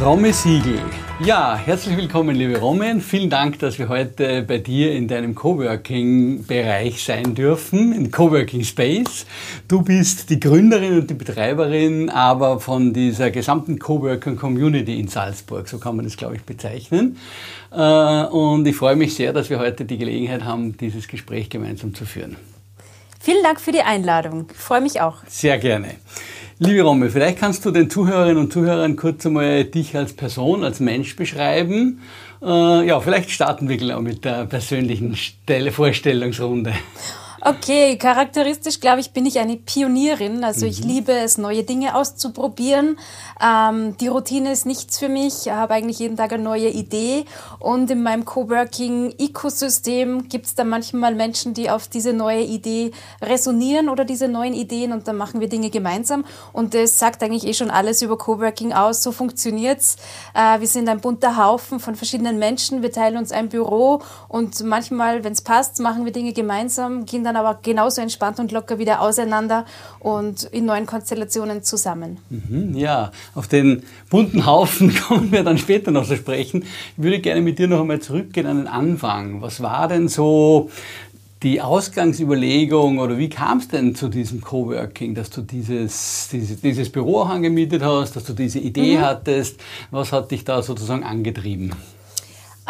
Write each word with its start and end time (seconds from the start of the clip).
Romme 0.00 0.32
Siegel. 0.32 0.80
Ja, 1.22 1.56
herzlich 1.56 1.94
willkommen, 1.94 2.34
liebe 2.34 2.58
Roman. 2.58 3.02
Vielen 3.02 3.28
Dank, 3.28 3.58
dass 3.58 3.78
wir 3.78 3.90
heute 3.90 4.40
bei 4.42 4.56
dir 4.56 4.94
in 4.94 5.08
deinem 5.08 5.34
Coworking-Bereich 5.34 7.04
sein 7.04 7.34
dürfen, 7.34 7.92
im 7.92 8.10
Coworking 8.10 8.64
Space. 8.64 9.26
Du 9.68 9.82
bist 9.82 10.30
die 10.30 10.40
Gründerin 10.40 11.00
und 11.00 11.10
die 11.10 11.14
Betreiberin 11.14 12.08
aber 12.08 12.60
von 12.60 12.94
dieser 12.94 13.30
gesamten 13.30 13.78
Coworking 13.78 14.36
Community 14.36 14.98
in 14.98 15.08
Salzburg, 15.08 15.68
so 15.68 15.78
kann 15.78 15.96
man 15.96 16.06
das, 16.06 16.16
glaube 16.16 16.36
ich, 16.36 16.44
bezeichnen. 16.44 17.18
Äh, 17.70 18.24
und 18.24 18.66
ich 18.66 18.76
freue 18.76 18.96
mich 18.96 19.14
sehr, 19.14 19.34
dass 19.34 19.50
wir 19.50 19.58
heute 19.58 19.84
die 19.84 19.98
Gelegenheit 19.98 20.44
haben, 20.44 20.78
dieses 20.78 21.08
Gespräch 21.08 21.50
gemeinsam 21.50 21.94
zu 21.94 22.06
führen. 22.06 22.36
Vielen 23.20 23.42
Dank 23.42 23.60
für 23.60 23.72
die 23.72 23.82
Einladung. 23.82 24.46
Ich 24.50 24.56
freue 24.56 24.80
mich 24.80 25.02
auch. 25.02 25.16
Sehr 25.28 25.58
gerne. 25.58 25.96
Liebe 26.62 26.82
Romme, 26.82 27.08
vielleicht 27.08 27.38
kannst 27.38 27.64
du 27.64 27.70
den 27.70 27.88
Zuhörerinnen 27.88 28.36
und 28.36 28.52
Zuhörern 28.52 28.94
kurz 28.94 29.24
einmal 29.24 29.64
dich 29.64 29.96
als 29.96 30.12
Person, 30.12 30.62
als 30.62 30.78
Mensch 30.78 31.16
beschreiben. 31.16 32.02
Äh, 32.42 32.86
ja, 32.86 33.00
vielleicht 33.00 33.30
starten 33.30 33.70
wir 33.70 33.78
gleich 33.78 33.98
mit 34.00 34.26
der 34.26 34.44
persönlichen 34.44 35.16
Vorstellungsrunde. 35.70 36.74
Okay, 37.42 37.96
charakteristisch 37.96 38.80
glaube 38.80 39.00
ich 39.00 39.12
bin 39.12 39.24
ich 39.24 39.38
eine 39.38 39.56
Pionierin. 39.56 40.44
Also 40.44 40.66
ich 40.66 40.82
mhm. 40.82 40.90
liebe 40.90 41.12
es, 41.12 41.38
neue 41.38 41.62
Dinge 41.62 41.94
auszuprobieren. 41.94 42.98
Ähm, 43.42 43.96
die 43.96 44.08
Routine 44.08 44.52
ist 44.52 44.66
nichts 44.66 44.98
für 44.98 45.08
mich. 45.08 45.46
Ich 45.46 45.52
habe 45.52 45.72
eigentlich 45.72 46.00
jeden 46.00 46.18
Tag 46.18 46.34
eine 46.34 46.42
neue 46.42 46.68
Idee. 46.68 47.24
Und 47.58 47.90
in 47.90 48.02
meinem 48.02 48.26
Coworking-Ecosystem 48.26 50.28
gibt 50.28 50.44
es 50.46 50.54
da 50.54 50.64
manchmal 50.64 51.14
Menschen, 51.14 51.54
die 51.54 51.70
auf 51.70 51.88
diese 51.88 52.12
neue 52.12 52.42
Idee 52.42 52.90
resonieren 53.22 53.88
oder 53.88 54.04
diese 54.04 54.28
neuen 54.28 54.52
Ideen 54.52 54.92
und 54.92 55.08
dann 55.08 55.16
machen 55.16 55.40
wir 55.40 55.48
Dinge 55.48 55.70
gemeinsam. 55.70 56.26
Und 56.52 56.74
das 56.74 56.98
sagt 56.98 57.22
eigentlich 57.22 57.46
eh 57.46 57.54
schon 57.54 57.70
alles 57.70 58.02
über 58.02 58.18
Coworking 58.18 58.74
aus. 58.74 59.02
So 59.02 59.12
funktioniert's. 59.12 59.96
Äh, 60.34 60.60
wir 60.60 60.68
sind 60.68 60.90
ein 60.90 61.00
bunter 61.00 61.38
Haufen 61.38 61.80
von 61.80 61.94
verschiedenen 61.94 62.38
Menschen. 62.38 62.82
Wir 62.82 62.92
teilen 62.92 63.16
uns 63.16 63.32
ein 63.32 63.48
Büro 63.48 64.02
und 64.28 64.62
manchmal, 64.62 65.24
wenn 65.24 65.32
es 65.32 65.40
passt, 65.40 65.80
machen 65.80 66.04
wir 66.04 66.12
Dinge 66.12 66.34
gemeinsam, 66.34 67.06
gehen 67.06 67.24
dann 67.24 67.29
aber 67.36 67.58
genauso 67.62 68.00
entspannt 68.00 68.38
und 68.38 68.52
locker 68.52 68.78
wieder 68.78 69.00
auseinander 69.00 69.64
und 69.98 70.44
in 70.44 70.66
neuen 70.66 70.86
Konstellationen 70.86 71.62
zusammen. 71.62 72.18
Mhm, 72.30 72.76
ja, 72.76 73.10
auf 73.34 73.48
den 73.48 73.82
bunten 74.08 74.46
Haufen 74.46 74.94
kommen 75.08 75.32
wir 75.32 75.42
dann 75.42 75.58
später 75.58 75.90
noch 75.90 76.06
zu 76.06 76.16
sprechen. 76.16 76.62
Ich 76.96 77.02
würde 77.02 77.20
gerne 77.20 77.40
mit 77.40 77.58
dir 77.58 77.68
noch 77.68 77.80
einmal 77.80 78.00
zurückgehen 78.00 78.46
an 78.46 78.58
den 78.58 78.68
Anfang. 78.68 79.42
Was 79.42 79.62
war 79.62 79.88
denn 79.88 80.08
so 80.08 80.70
die 81.42 81.62
Ausgangsüberlegung 81.62 82.98
oder 82.98 83.16
wie 83.16 83.30
kam 83.30 83.58
es 83.58 83.68
denn 83.68 83.94
zu 83.94 84.08
diesem 84.08 84.42
Coworking, 84.42 85.14
dass 85.14 85.30
du 85.30 85.40
dieses, 85.40 86.28
dieses, 86.30 86.60
dieses 86.60 86.90
Büro 86.90 87.20
auch 87.20 87.30
angemietet 87.30 87.82
hast, 87.82 88.14
dass 88.16 88.24
du 88.24 88.34
diese 88.34 88.58
Idee 88.58 88.98
mhm. 88.98 89.00
hattest? 89.00 89.60
Was 89.90 90.12
hat 90.12 90.30
dich 90.30 90.44
da 90.44 90.62
sozusagen 90.62 91.02
angetrieben? 91.02 91.72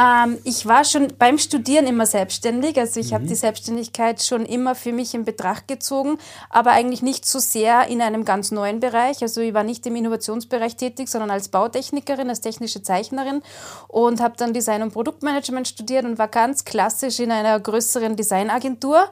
Ähm, 0.01 0.39
ich 0.45 0.67
war 0.67 0.85
schon 0.85 1.09
beim 1.19 1.37
Studieren 1.37 1.87
immer 1.87 2.07
selbstständig. 2.07 2.79
Also 2.79 3.01
ich 3.01 3.11
mhm. 3.11 3.15
habe 3.17 3.27
die 3.27 3.35
Selbstständigkeit 3.35 4.23
schon 4.23 4.47
immer 4.47 4.75
für 4.75 4.93
mich 4.93 5.15
in 5.15 5.25
Betracht 5.25 5.69
gezogen, 5.69 6.19
aber 6.49 6.71
eigentlich 6.71 7.03
nicht 7.03 7.27
so 7.27 7.39
sehr 7.39 7.89
in 7.89 8.01
einem 8.01 8.25
ganz 8.25 8.51
neuen 8.51 8.81
Bereich. 8.81 9.23
Also 9.23 9.41
ich 9.41 9.53
war 9.53 9.65
nicht 9.65 9.85
im 9.87 9.97
Innovationsbereich 9.97 10.77
tätig, 10.77 11.09
sondern 11.09 11.31
als 11.31 11.49
Bautechnikerin, 11.49 12.31
als 12.31 12.41
technische 12.41 12.83
Zeichnerin 12.83 13.43
und 13.89 14.21
habe 14.21 14.35
dann 14.37 14.55
Design 14.55 14.83
und 14.83 14.93
Produktmanagement 14.93 15.69
studiert 15.69 16.05
und 16.05 16.19
war 16.19 16.29
ganz 16.29 16.65
klassisch 16.65 17.21
in 17.21 17.31
einer 17.31 17.59
größeren 17.61 18.17
Designagentur 18.17 19.11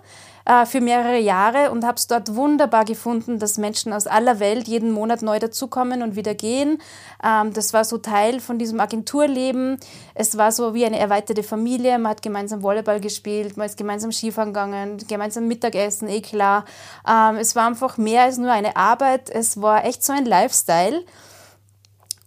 äh, 0.49 0.65
für 0.65 0.81
mehrere 0.81 1.19
Jahre 1.19 1.71
und 1.71 1.85
habe 1.85 1.97
es 1.97 2.07
dort 2.07 2.35
wunderbar 2.35 2.87
gefunden, 2.87 3.39
dass 3.39 3.59
Menschen 3.59 3.93
aus 3.93 4.07
aller 4.07 4.41
Welt 4.41 4.67
jeden 4.67 4.91
Monat 4.91 5.21
neu 5.21 5.39
dazukommen 5.39 6.03
und 6.03 6.17
wieder 6.17 6.35
gehen. 6.35 6.79
Ähm, 7.23 7.53
das 7.53 7.75
war 7.75 7.85
so 7.85 7.99
Teil 7.99 8.41
von 8.41 8.59
diesem 8.59 8.81
Agenturleben. 8.81 9.79
Es 10.15 10.39
war 10.39 10.51
so 10.51 10.73
wie 10.73 10.87
eine 10.87 10.99
erweiterte 10.99 11.43
Familie. 11.43 11.99
Man 11.99 12.13
hat 12.13 12.23
gemeinsam 12.23 12.63
Volleyball 12.63 12.99
gespielt, 12.99 13.59
man 13.59 13.67
ist 13.67 13.77
gemeinsam 13.77 14.11
Skifahren 14.11 14.55
gegangen, 14.55 14.97
gemeinsam 15.07 15.47
Mittagessen, 15.49 16.09
eh 16.09 16.23
klar. 16.23 16.65
Ähm, 17.07 17.37
es 17.37 17.55
war 17.55 17.67
einfach 17.67 17.99
mehr 17.99 18.23
als 18.23 18.39
nur 18.39 18.51
eine 18.51 18.75
Arbeit. 18.75 19.29
Es 19.29 19.61
war 19.61 19.85
echt 19.85 20.03
so 20.03 20.15
ein 20.15 20.25
Lifestyle. 20.25 21.05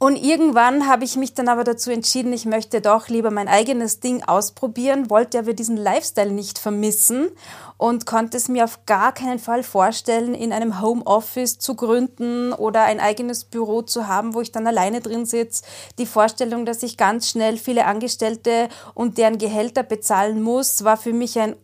Und 0.03 0.15
irgendwann 0.15 0.87
habe 0.87 1.03
ich 1.03 1.15
mich 1.15 1.35
dann 1.35 1.47
aber 1.47 1.63
dazu 1.63 1.91
entschieden, 1.91 2.33
ich 2.33 2.47
möchte 2.47 2.81
doch 2.81 3.07
lieber 3.07 3.29
mein 3.29 3.47
eigenes 3.47 3.99
Ding 3.99 4.23
ausprobieren, 4.23 5.11
wollte 5.11 5.37
aber 5.37 5.53
diesen 5.53 5.77
Lifestyle 5.77 6.31
nicht 6.31 6.57
vermissen 6.57 7.29
und 7.77 8.07
konnte 8.07 8.35
es 8.37 8.49
mir 8.49 8.63
auf 8.63 8.87
gar 8.87 9.13
keinen 9.13 9.37
Fall 9.37 9.61
vorstellen, 9.61 10.33
in 10.33 10.53
einem 10.53 10.81
Homeoffice 10.81 11.59
zu 11.59 11.75
gründen 11.75 12.51
oder 12.51 12.81
ein 12.81 12.99
eigenes 12.99 13.43
Büro 13.43 13.83
zu 13.83 14.07
haben, 14.07 14.33
wo 14.33 14.41
ich 14.41 14.51
dann 14.51 14.65
alleine 14.65 15.01
drin 15.01 15.27
sitze. 15.27 15.63
Die 15.99 16.07
Vorstellung, 16.07 16.65
dass 16.65 16.81
ich 16.81 16.97
ganz 16.97 17.29
schnell 17.29 17.57
viele 17.57 17.85
Angestellte 17.85 18.69
und 18.95 19.19
deren 19.19 19.37
Gehälter 19.37 19.83
bezahlen 19.83 20.41
muss, 20.41 20.83
war 20.83 20.97
für 20.97 21.13
mich 21.13 21.37
ein 21.37 21.55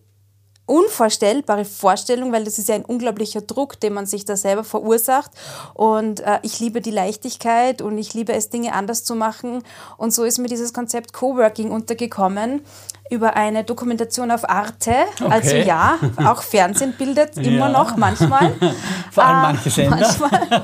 unvorstellbare 0.68 1.66
Vorstellung, 1.66 2.32
weil 2.32 2.44
das 2.44 2.60
ist 2.60 2.70
ja 2.70 2.76
ein 2.76 2.86
unglaublicher 2.86 3.42
Druck, 3.42 3.80
den 3.80 3.94
man 3.94 4.06
sich 4.06 4.26
da 4.26 4.36
selber 4.36 4.64
verursacht. 4.64 5.32
Und 5.74 6.20
äh, 6.20 6.40
ich 6.44 6.60
liebe 6.60 6.82
die 6.82 6.92
Leichtigkeit 6.92 7.82
und 7.82 7.98
ich 7.98 8.14
liebe 8.14 8.34
es, 8.34 8.50
Dinge 8.50 8.74
anders 8.74 9.04
zu 9.04 9.16
machen. 9.16 9.64
Und 9.98 10.14
so 10.14 10.24
ist 10.24 10.38
mir 10.38 10.50
dieses 10.50 10.74
Konzept 10.74 11.14
Coworking 11.14 11.72
untergekommen 11.72 12.62
über 13.10 13.36
eine 13.36 13.64
Dokumentation 13.64 14.32
auf 14.32 14.50
Arte. 14.50 14.94
Okay. 15.20 15.30
Also 15.30 15.56
ja, 15.56 15.98
auch 16.26 16.42
Fernsehen 16.42 16.94
bildet 16.98 17.38
immer 17.38 17.70
ja. 17.70 17.70
noch 17.70 17.98
manchmal. 17.98 18.54
Vor 19.12 19.24
allem 19.24 19.38
äh, 19.38 19.54
manche 19.54 19.70
Sender. 19.70 19.98
Manchmal. 19.98 20.64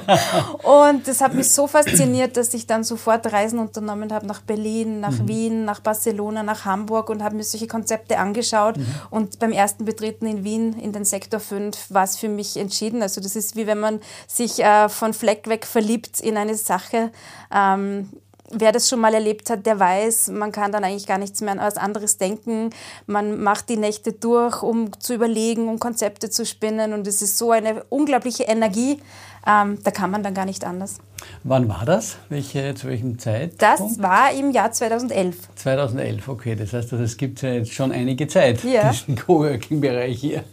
Und 0.63 1.07
das 1.07 1.21
hat 1.21 1.33
mich 1.33 1.51
so 1.51 1.67
fasziniert, 1.67 2.37
dass 2.37 2.53
ich 2.53 2.67
dann 2.67 2.83
sofort 2.83 3.31
Reisen 3.31 3.59
unternommen 3.59 4.11
habe 4.13 4.25
nach 4.25 4.41
Berlin, 4.41 4.99
nach 4.99 5.19
mhm. 5.19 5.27
Wien, 5.27 5.65
nach 5.65 5.79
Barcelona, 5.79 6.43
nach 6.43 6.65
Hamburg 6.65 7.09
und 7.09 7.23
habe 7.23 7.35
mir 7.35 7.43
solche 7.43 7.67
Konzepte 7.67 8.17
angeschaut. 8.17 8.77
Mhm. 8.77 8.85
Und 9.09 9.39
beim 9.39 9.51
ersten 9.51 9.85
Betreten 9.85 10.25
in 10.25 10.43
Wien 10.43 10.73
in 10.79 10.91
den 10.91 11.05
Sektor 11.05 11.39
5 11.39 11.91
war 11.91 12.03
es 12.03 12.17
für 12.17 12.29
mich 12.29 12.57
entschieden. 12.57 13.01
Also 13.01 13.21
das 13.21 13.35
ist 13.35 13.55
wie 13.55 13.67
wenn 13.67 13.79
man 13.79 13.99
sich 14.27 14.63
äh, 14.63 14.89
von 14.89 15.13
Fleck 15.13 15.47
weg 15.47 15.65
verliebt 15.65 16.19
in 16.19 16.37
eine 16.37 16.55
Sache. 16.55 17.11
Ähm, 17.53 18.09
wer 18.53 18.71
das 18.71 18.89
schon 18.89 18.99
mal 18.99 19.13
erlebt 19.13 19.49
hat, 19.49 19.65
der 19.65 19.79
weiß, 19.79 20.29
man 20.29 20.51
kann 20.51 20.71
dann 20.71 20.83
eigentlich 20.83 21.07
gar 21.07 21.17
nichts 21.17 21.41
mehr 21.41 21.51
an 21.51 21.59
was 21.59 21.77
anderes 21.77 22.17
denken. 22.17 22.69
Man 23.05 23.41
macht 23.41 23.69
die 23.69 23.77
Nächte 23.77 24.13
durch, 24.13 24.63
um 24.63 24.99
zu 24.99 25.13
überlegen, 25.13 25.67
um 25.67 25.79
Konzepte 25.79 26.29
zu 26.29 26.45
spinnen. 26.45 26.93
Und 26.93 27.07
es 27.07 27.21
ist 27.21 27.37
so 27.37 27.51
eine 27.51 27.83
unglaubliche 27.89 28.43
Energie. 28.43 28.99
Ähm, 29.45 29.77
da 29.83 29.91
kann 29.91 30.09
man 30.09 30.23
dann 30.23 30.33
gar 30.33 30.45
nicht 30.45 30.65
anders. 30.65 30.99
Wann 31.43 31.67
war 31.67 31.85
das? 31.85 32.17
Welche, 32.29 32.75
zu 32.75 32.87
welchem 32.87 33.19
Zeit? 33.19 33.53
Das 33.57 34.01
war 34.01 34.31
im 34.31 34.51
Jahr 34.51 34.71
2011. 34.71 35.35
2011, 35.55 36.27
okay. 36.27 36.55
Das 36.55 36.73
heißt, 36.73 36.93
es 36.93 37.17
gibt 37.17 37.41
ja 37.41 37.53
jetzt 37.53 37.73
schon 37.73 37.91
einige 37.91 38.27
Zeit, 38.27 38.63
ja. 38.63 38.89
diesen 38.89 39.15
Coworking-Bereich 39.15 40.19
hier. 40.19 40.43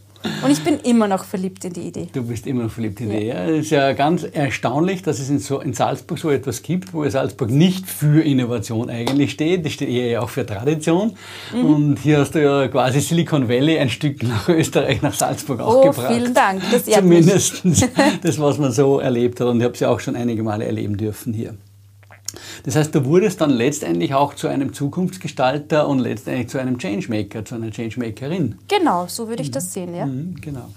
Und 0.43 0.51
ich 0.51 0.63
bin 0.63 0.79
immer 0.81 1.09
noch 1.09 1.25
verliebt 1.25 1.65
in 1.65 1.73
die 1.73 1.83
Idee. 1.83 2.09
Du 2.13 2.23
bist 2.23 2.47
immer 2.47 2.65
noch 2.65 2.71
verliebt 2.71 3.01
in 3.01 3.11
die 3.11 3.17
Idee. 3.17 3.29
Ja. 3.29 3.45
Es 3.45 3.67
ist 3.67 3.71
ja 3.71 3.93
ganz 3.93 4.25
erstaunlich, 4.25 5.03
dass 5.03 5.19
es 5.19 5.31
in, 5.31 5.39
so, 5.39 5.61
in 5.61 5.73
Salzburg 5.73 6.19
so 6.19 6.31
etwas 6.31 6.63
gibt, 6.63 6.93
wo 6.93 7.09
Salzburg 7.09 7.51
nicht 7.51 7.87
für 7.87 8.23
Innovation 8.23 8.91
eigentlich 8.91 9.33
steht. 9.33 9.65
Das 9.65 9.73
steht 9.73 9.89
eher 9.89 10.09
ja 10.09 10.21
auch 10.21 10.29
für 10.29 10.45
Tradition. 10.45 11.15
Mhm. 11.55 11.65
Und 11.65 11.99
hier 11.99 12.19
hast 12.19 12.35
du 12.35 12.43
ja 12.43 12.69
quasi 12.69 13.01
Silicon 13.01 13.49
Valley 13.49 13.79
ein 13.79 13.89
Stück 13.89 14.23
nach 14.23 14.49
Österreich, 14.49 15.03
nach 15.03 15.15
Salzburg 15.15 15.61
auch 15.61 15.77
oh, 15.77 15.91
gebracht. 15.91 16.13
Vielen 16.13 16.35
Dank. 16.35 16.63
Das 16.71 16.85
Zumindest 16.85 17.63
das, 18.23 18.39
was 18.39 18.59
man 18.59 18.73
so 18.73 18.99
erlebt 19.01 19.41
hat. 19.41 19.49
Und 19.49 19.59
ich 19.59 19.65
habe 19.65 19.75
es 19.75 19.81
ja 19.81 19.89
auch 19.89 20.01
schon 20.01 20.17
einige 20.17 20.43
Male 20.43 20.65
erleben 20.65 20.97
dürfen 20.97 21.33
hier. 21.33 21.55
Das 22.65 22.77
heißt, 22.77 22.95
du 22.95 23.05
wurdest 23.05 23.41
dann 23.41 23.51
letztendlich 23.51 24.15
auch 24.15 24.35
zu 24.35 24.49
einem 24.49 24.73
Zukunftsgestalter 24.73 25.89
und 25.89 25.99
letztendlich 25.99 26.49
zu 26.49 26.59
einem 26.59 26.79
Changemaker, 26.79 27.45
zu 27.45 27.55
einer 27.55 27.71
Changemakerin. 27.71 28.57
Genau, 28.69 29.07
so 29.07 29.29
würde 29.29 29.43
ich 29.43 29.51
das 29.51 29.73
sehen, 29.73 29.95
ja. 29.95 30.07
Mhm, 30.07 30.37
genau. 30.41 30.69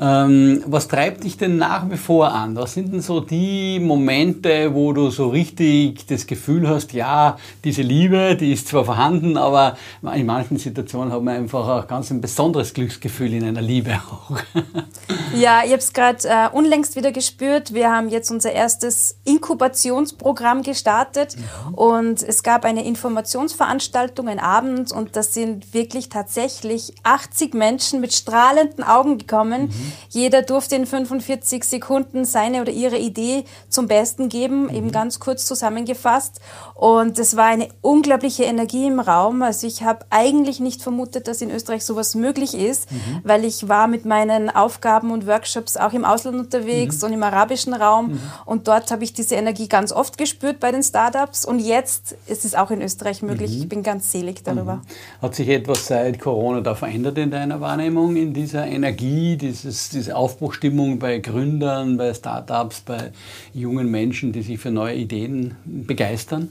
Ähm, 0.00 0.62
was 0.66 0.88
treibt 0.88 1.24
dich 1.24 1.36
denn 1.36 1.56
nach 1.56 1.88
wie 1.90 1.96
vor 1.96 2.32
an? 2.32 2.56
Was 2.56 2.74
sind 2.74 2.92
denn 2.92 3.00
so 3.00 3.20
die 3.20 3.80
Momente, 3.80 4.74
wo 4.74 4.92
du 4.92 5.10
so 5.10 5.28
richtig 5.28 6.06
das 6.06 6.26
Gefühl 6.26 6.68
hast, 6.68 6.92
ja, 6.92 7.36
diese 7.64 7.82
Liebe, 7.82 8.36
die 8.36 8.52
ist 8.52 8.68
zwar 8.68 8.84
vorhanden, 8.84 9.36
aber 9.36 9.76
in 10.14 10.26
manchen 10.26 10.58
Situationen 10.58 11.12
hat 11.12 11.22
man 11.22 11.36
einfach 11.36 11.66
auch 11.66 11.86
ganz 11.88 12.10
ein 12.10 12.20
besonderes 12.20 12.74
Glücksgefühl 12.74 13.32
in 13.34 13.44
einer 13.44 13.62
Liebe 13.62 14.00
auch. 14.10 14.36
ja, 15.34 15.62
ich 15.64 15.72
habe 15.72 15.78
es 15.78 15.92
gerade 15.92 16.18
äh, 16.28 16.48
unlängst 16.52 16.96
wieder 16.96 17.12
gespürt. 17.12 17.74
Wir 17.74 17.90
haben 17.90 18.08
jetzt 18.08 18.30
unser 18.30 18.52
erstes 18.52 19.16
Inkubationsprogramm 19.24 20.62
gestartet 20.62 20.82
gestartet 20.82 21.36
mhm. 21.36 21.74
und 21.74 22.22
es 22.22 22.42
gab 22.42 22.64
eine 22.64 22.84
Informationsveranstaltung, 22.84 24.28
ein 24.28 24.38
Abend 24.38 24.92
und 24.92 25.16
das 25.16 25.34
sind 25.34 25.74
wirklich 25.74 26.08
tatsächlich 26.08 26.94
80 27.02 27.54
Menschen 27.54 28.00
mit 28.00 28.12
strahlenden 28.12 28.84
Augen 28.84 29.18
gekommen. 29.18 29.62
Mhm. 29.62 29.72
Jeder 30.08 30.42
durfte 30.42 30.76
in 30.76 30.86
45 30.86 31.64
Sekunden 31.64 32.24
seine 32.24 32.60
oder 32.60 32.72
ihre 32.72 32.98
Idee 32.98 33.44
zum 33.68 33.86
Besten 33.88 34.28
geben, 34.28 34.64
mhm. 34.64 34.70
eben 34.70 34.92
ganz 34.92 35.20
kurz 35.20 35.46
zusammengefasst. 35.46 36.40
Und 36.74 37.18
es 37.18 37.36
war 37.36 37.46
eine 37.46 37.68
unglaubliche 37.80 38.44
Energie 38.44 38.86
im 38.86 39.00
Raum. 39.00 39.42
Also 39.42 39.66
ich 39.66 39.82
habe 39.82 40.04
eigentlich 40.10 40.60
nicht 40.60 40.82
vermutet, 40.82 41.28
dass 41.28 41.42
in 41.42 41.50
Österreich 41.50 41.84
sowas 41.84 42.14
möglich 42.14 42.54
ist, 42.54 42.90
mhm. 42.90 43.20
weil 43.24 43.44
ich 43.44 43.68
war 43.68 43.88
mit 43.88 44.04
meinen 44.04 44.50
Aufgaben 44.50 45.10
und 45.10 45.26
Workshops 45.26 45.76
auch 45.76 45.92
im 45.92 46.04
Ausland 46.04 46.38
unterwegs 46.38 46.98
mhm. 46.98 47.06
und 47.06 47.12
im 47.14 47.22
arabischen 47.22 47.74
Raum. 47.74 48.12
Mhm. 48.12 48.20
Und 48.46 48.68
dort 48.68 48.90
habe 48.90 49.04
ich 49.04 49.12
diese 49.12 49.34
Energie 49.34 49.68
ganz 49.68 49.92
oft 49.92 50.18
gespürt 50.18 50.60
bei 50.60 50.72
den 50.72 50.82
Startups. 50.82 51.44
Und 51.44 51.58
jetzt 51.58 52.16
ist 52.26 52.44
es 52.44 52.54
auch 52.54 52.70
in 52.70 52.82
Österreich 52.82 53.22
möglich. 53.22 53.52
Mhm. 53.52 53.62
Ich 53.62 53.68
bin 53.68 53.82
ganz 53.82 54.10
selig 54.12 54.42
darüber. 54.44 54.82
Hat 55.20 55.34
sich 55.34 55.48
etwas 55.48 55.86
seit 55.86 56.20
Corona 56.20 56.60
da 56.60 56.74
verändert 56.74 57.18
in 57.18 57.30
deiner 57.30 57.60
Wahrnehmung, 57.60 58.16
in 58.16 58.32
dieser 58.32 58.66
Energie, 58.66 59.36
dieses, 59.36 59.71
diese 59.94 60.16
Aufbruchstimmung 60.16 60.98
bei 60.98 61.18
Gründern, 61.18 61.96
bei 61.96 62.12
Startups, 62.14 62.80
bei 62.80 63.12
jungen 63.54 63.90
Menschen, 63.90 64.32
die 64.32 64.42
sich 64.42 64.60
für 64.60 64.70
neue 64.70 64.94
Ideen 64.94 65.56
begeistern? 65.64 66.50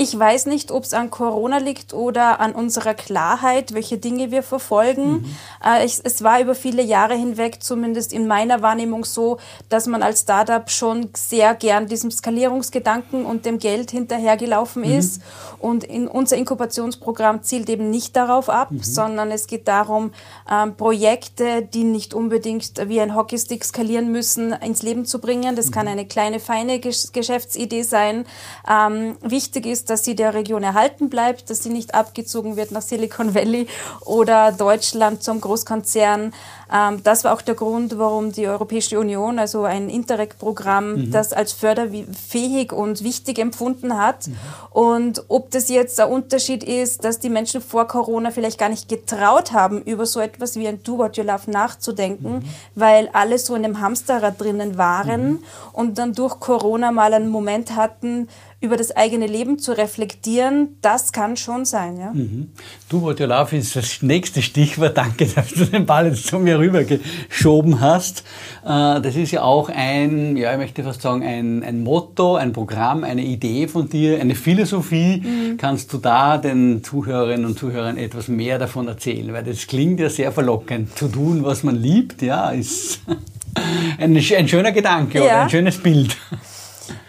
Ich 0.00 0.16
weiß 0.16 0.46
nicht, 0.46 0.70
ob 0.70 0.84
es 0.84 0.94
an 0.94 1.10
Corona 1.10 1.58
liegt 1.58 1.92
oder 1.92 2.38
an 2.38 2.52
unserer 2.52 2.94
Klarheit, 2.94 3.74
welche 3.74 3.98
Dinge 3.98 4.30
wir 4.30 4.44
verfolgen. 4.44 5.10
Mhm. 5.10 5.36
Äh, 5.64 5.84
ich, 5.84 6.00
es 6.04 6.22
war 6.22 6.40
über 6.40 6.54
viele 6.54 6.84
Jahre 6.84 7.16
hinweg, 7.16 7.64
zumindest 7.64 8.12
in 8.12 8.28
meiner 8.28 8.62
Wahrnehmung 8.62 9.04
so, 9.04 9.38
dass 9.68 9.88
man 9.88 10.04
als 10.04 10.20
Startup 10.20 10.70
schon 10.70 11.10
sehr 11.16 11.52
gern 11.56 11.88
diesem 11.88 12.12
Skalierungsgedanken 12.12 13.26
und 13.26 13.44
dem 13.44 13.58
Geld 13.58 13.90
hinterhergelaufen 13.90 14.82
mhm. 14.82 14.98
ist. 14.98 15.20
Und 15.58 15.82
in 15.82 16.06
unser 16.06 16.36
Inkubationsprogramm 16.36 17.42
zielt 17.42 17.68
eben 17.68 17.90
nicht 17.90 18.14
darauf 18.14 18.50
ab, 18.50 18.70
mhm. 18.70 18.84
sondern 18.84 19.32
es 19.32 19.48
geht 19.48 19.66
darum, 19.66 20.12
ähm, 20.48 20.76
Projekte, 20.76 21.62
die 21.62 21.82
nicht 21.82 22.14
unbedingt 22.14 22.88
wie 22.88 23.00
ein 23.00 23.16
Hockeystick 23.16 23.64
skalieren 23.64 24.12
müssen, 24.12 24.52
ins 24.52 24.82
Leben 24.82 25.06
zu 25.06 25.20
bringen. 25.20 25.56
Das 25.56 25.72
kann 25.72 25.86
mhm. 25.86 25.92
eine 25.92 26.06
kleine, 26.06 26.38
feine 26.38 26.78
Geschäftsidee 26.78 27.82
sein. 27.82 28.26
Ähm, 28.70 29.16
wichtig 29.22 29.66
ist, 29.66 29.87
dass 29.88 30.04
sie 30.04 30.14
der 30.14 30.34
Region 30.34 30.62
erhalten 30.62 31.08
bleibt, 31.08 31.50
dass 31.50 31.62
sie 31.62 31.70
nicht 31.70 31.94
abgezogen 31.94 32.56
wird 32.56 32.70
nach 32.70 32.82
Silicon 32.82 33.34
Valley 33.34 33.66
oder 34.04 34.52
Deutschland 34.52 35.22
zum 35.22 35.40
Großkonzern. 35.40 36.32
Ähm, 36.72 37.02
das 37.02 37.24
war 37.24 37.34
auch 37.34 37.42
der 37.42 37.54
Grund, 37.54 37.98
warum 37.98 38.32
die 38.32 38.46
Europäische 38.46 38.98
Union, 38.98 39.38
also 39.38 39.64
ein 39.64 39.88
Interreg-Programm, 39.88 40.92
mhm. 40.94 41.10
das 41.10 41.32
als 41.32 41.52
förderfähig 41.52 42.72
und 42.72 43.02
wichtig 43.02 43.38
empfunden 43.38 43.98
hat. 43.98 44.26
Mhm. 44.26 44.36
Und 44.70 45.24
ob 45.28 45.50
das 45.50 45.68
jetzt 45.68 45.98
ein 46.00 46.10
Unterschied 46.10 46.62
ist, 46.62 47.04
dass 47.04 47.18
die 47.18 47.30
Menschen 47.30 47.60
vor 47.60 47.88
Corona 47.88 48.30
vielleicht 48.30 48.58
gar 48.58 48.68
nicht 48.68 48.88
getraut 48.88 49.52
haben, 49.52 49.82
über 49.82 50.06
so 50.06 50.20
etwas 50.20 50.56
wie 50.56 50.68
ein 50.68 50.82
Do 50.82 50.98
What 50.98 51.16
You 51.16 51.24
Love 51.24 51.50
nachzudenken, 51.50 52.36
mhm. 52.36 52.44
weil 52.74 53.08
alle 53.12 53.38
so 53.38 53.54
in 53.54 53.64
einem 53.64 53.80
Hamsterrad 53.80 54.40
drinnen 54.40 54.76
waren 54.76 55.28
mhm. 55.28 55.44
und 55.72 55.98
dann 55.98 56.12
durch 56.12 56.38
Corona 56.40 56.92
mal 56.92 57.14
einen 57.14 57.28
Moment 57.28 57.76
hatten, 57.76 58.28
über 58.60 58.76
das 58.76 58.96
eigene 58.96 59.28
Leben 59.28 59.60
zu 59.60 59.70
reflektieren, 59.70 60.78
das 60.82 61.12
kann 61.12 61.36
schon 61.36 61.64
sein. 61.64 61.96
Ja? 61.96 62.10
Mhm. 62.12 62.50
Du, 62.88 63.08
love 63.08 63.56
ist 63.56 63.76
das 63.76 64.02
nächste 64.02 64.42
Stichwort. 64.42 64.96
Danke, 64.96 65.26
dass 65.26 65.50
du 65.50 65.64
den 65.64 65.86
Ball 65.86 66.08
jetzt 66.08 66.26
zu 66.26 66.40
mir 66.40 66.58
rübergeschoben 66.58 67.80
hast. 67.80 68.24
Äh, 68.64 69.00
das 69.00 69.14
ist 69.14 69.30
ja 69.30 69.42
auch 69.42 69.68
ein, 69.68 70.36
ja, 70.36 70.52
ich 70.52 70.58
möchte 70.58 70.82
fast 70.82 71.02
sagen, 71.02 71.22
ein, 71.22 71.62
ein 71.62 71.84
Motto, 71.84 72.34
ein 72.34 72.52
Programm, 72.52 73.04
eine 73.04 73.22
Idee 73.22 73.68
von 73.68 73.88
dir, 73.88 74.20
eine 74.20 74.34
Philosophie. 74.34 75.22
Mhm. 75.24 75.56
Kannst 75.56 75.92
du 75.92 75.98
da 75.98 76.36
den 76.36 76.82
Zuhörerinnen 76.82 77.46
und 77.46 77.58
Zuhörern 77.60 77.96
etwas 77.96 78.26
mehr 78.26 78.58
davon 78.58 78.88
erzählen? 78.88 79.32
Weil 79.32 79.44
das 79.44 79.68
klingt 79.68 80.00
ja 80.00 80.10
sehr 80.10 80.32
verlockend. 80.32 80.98
Zu 80.98 81.06
tun, 81.06 81.44
was 81.44 81.62
man 81.62 81.76
liebt, 81.76 82.22
ja, 82.22 82.50
ist 82.50 83.02
ein, 83.98 84.16
ein 84.16 84.48
schöner 84.48 84.72
Gedanke 84.72 85.18
ja. 85.18 85.24
oder 85.24 85.40
ein 85.42 85.50
schönes 85.50 85.78
Bild. 85.78 86.16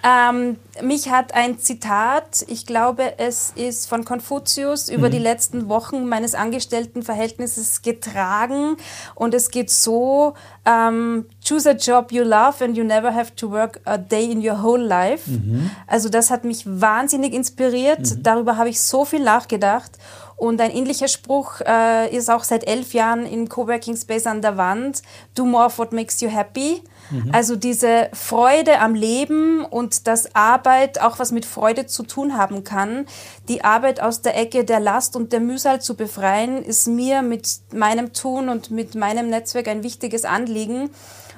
Ähm, 0.03 0.57
mich 0.81 1.09
hat 1.09 1.33
ein 1.33 1.59
Zitat, 1.59 2.45
ich 2.47 2.65
glaube, 2.65 3.17
es 3.17 3.51
ist 3.55 3.87
von 3.87 4.05
Konfuzius, 4.05 4.89
über 4.89 5.07
mhm. 5.07 5.11
die 5.11 5.19
letzten 5.19 5.69
Wochen 5.69 6.07
meines 6.07 6.35
Angestelltenverhältnisses 6.35 7.81
getragen. 7.81 8.77
Und 9.15 9.33
es 9.33 9.51
geht 9.51 9.69
so, 9.69 10.33
ähm, 10.65 11.25
choose 11.45 11.69
a 11.69 11.73
job 11.73 12.11
you 12.11 12.23
love 12.23 12.63
and 12.63 12.77
you 12.77 12.83
never 12.83 13.13
have 13.13 13.35
to 13.35 13.51
work 13.51 13.81
a 13.85 13.97
day 13.97 14.31
in 14.31 14.47
your 14.47 14.61
whole 14.61 14.83
life. 14.83 15.29
Mhm. 15.29 15.71
Also 15.87 16.09
das 16.09 16.31
hat 16.31 16.43
mich 16.43 16.63
wahnsinnig 16.65 17.33
inspiriert. 17.33 18.01
Mhm. 18.01 18.23
Darüber 18.23 18.57
habe 18.57 18.69
ich 18.69 18.79
so 18.81 19.05
viel 19.05 19.23
nachgedacht. 19.23 19.91
Und 20.39 20.61
ein 20.61 20.71
ähnlicher 20.71 21.09
Spruch 21.09 21.59
äh, 21.67 22.15
ist 22.15 22.29
auch 22.29 22.45
seit 22.45 22.65
elf 22.65 22.93
Jahren 22.93 23.25
im 23.25 23.49
Coworking 23.49 23.97
Space 23.97 24.25
an 24.25 24.41
der 24.41 24.55
Wand. 24.55 25.01
Do 25.35 25.45
more 25.45 25.65
of 25.65 25.77
what 25.77 25.91
makes 25.91 26.21
you 26.21 26.29
happy. 26.29 26.81
Mhm. 27.09 27.31
Also 27.31 27.55
diese 27.55 28.09
Freude 28.13 28.79
am 28.79 28.95
Leben 28.95 29.65
und 29.65 30.07
dass 30.07 30.35
Arbeit 30.35 31.01
auch 31.01 31.19
was 31.19 31.31
mit 31.31 31.45
Freude 31.45 31.85
zu 31.85 32.03
tun 32.03 32.37
haben 32.37 32.63
kann. 32.63 33.05
Die 33.47 33.63
Arbeit 33.63 34.01
aus 34.01 34.21
der 34.21 34.37
Ecke 34.37 34.63
der 34.63 34.79
Last 34.79 35.15
und 35.15 35.33
der 35.33 35.39
Mühsal 35.39 35.81
zu 35.81 35.95
befreien, 35.95 36.63
ist 36.63 36.87
mir 36.87 37.21
mit 37.21 37.47
meinem 37.73 38.13
Tun 38.13 38.49
und 38.49 38.71
mit 38.71 38.95
meinem 38.95 39.29
Netzwerk 39.29 39.67
ein 39.67 39.83
wichtiges 39.83 40.25
Anliegen. 40.25 40.89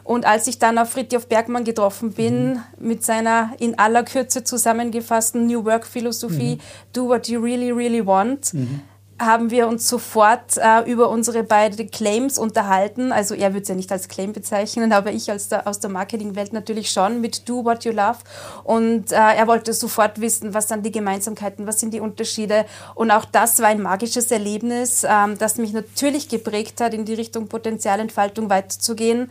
Und 0.03 0.25
als 0.25 0.47
ich 0.47 0.57
dann 0.57 0.77
auf 0.77 0.89
Fritjof 0.89 1.27
Bergmann 1.27 1.63
getroffen 1.63 2.13
bin, 2.13 2.53
mhm. 2.53 2.59
mit 2.79 3.06
seiner 3.06 3.51
in 3.59 3.77
aller 3.77 4.03
Kürze 4.03 4.44
zusammengefassten 4.44 5.45
New 5.45 5.63
Work 5.63 5.85
Philosophie, 5.85 6.56
mhm. 6.56 6.62
do 6.91 7.07
what 7.07 7.27
you 7.27 7.39
really, 7.39 7.71
really 7.71 8.06
want, 8.06 8.53
mhm 8.53 8.81
haben 9.21 9.51
wir 9.51 9.68
uns 9.68 9.88
sofort 9.88 10.57
äh, 10.57 10.81
über 10.91 11.09
unsere 11.09 11.44
beiden 11.44 11.91
Claims 11.91 12.39
unterhalten. 12.39 13.12
Also 13.12 13.35
er 13.35 13.53
würde 13.53 13.62
es 13.62 13.68
ja 13.68 13.75
nicht 13.75 13.91
als 13.91 14.07
Claim 14.07 14.33
bezeichnen, 14.33 14.91
aber 14.94 15.12
ich 15.12 15.29
als 15.29 15.47
der, 15.47 15.68
aus 15.68 15.79
der 15.79 15.89
Marketingwelt 15.89 16.53
natürlich 16.53 16.91
schon 16.91 17.21
mit 17.21 17.47
Do 17.47 17.63
What 17.63 17.85
You 17.85 17.91
Love. 17.91 18.18
Und 18.63 19.12
äh, 19.12 19.15
er 19.15 19.47
wollte 19.47 19.73
sofort 19.73 20.19
wissen, 20.19 20.53
was 20.53 20.68
sind 20.68 20.85
die 20.85 20.91
Gemeinsamkeiten, 20.91 21.68
was 21.68 21.79
sind 21.79 21.94
die 21.94 22.00
Unterschiede. 22.00 22.65
Und 22.95 23.12
auch 23.12 23.25
das 23.25 23.59
war 23.59 23.68
ein 23.68 23.81
magisches 23.81 24.31
Erlebnis, 24.31 25.06
ähm, 25.07 25.38
das 25.38 25.57
mich 25.57 25.71
natürlich 25.71 26.27
geprägt 26.27 26.81
hat, 26.81 26.94
in 26.94 27.06
die 27.06 27.13
Richtung 27.13 27.47
Potenzialentfaltung 27.47 28.50
weiterzugehen. 28.50 29.29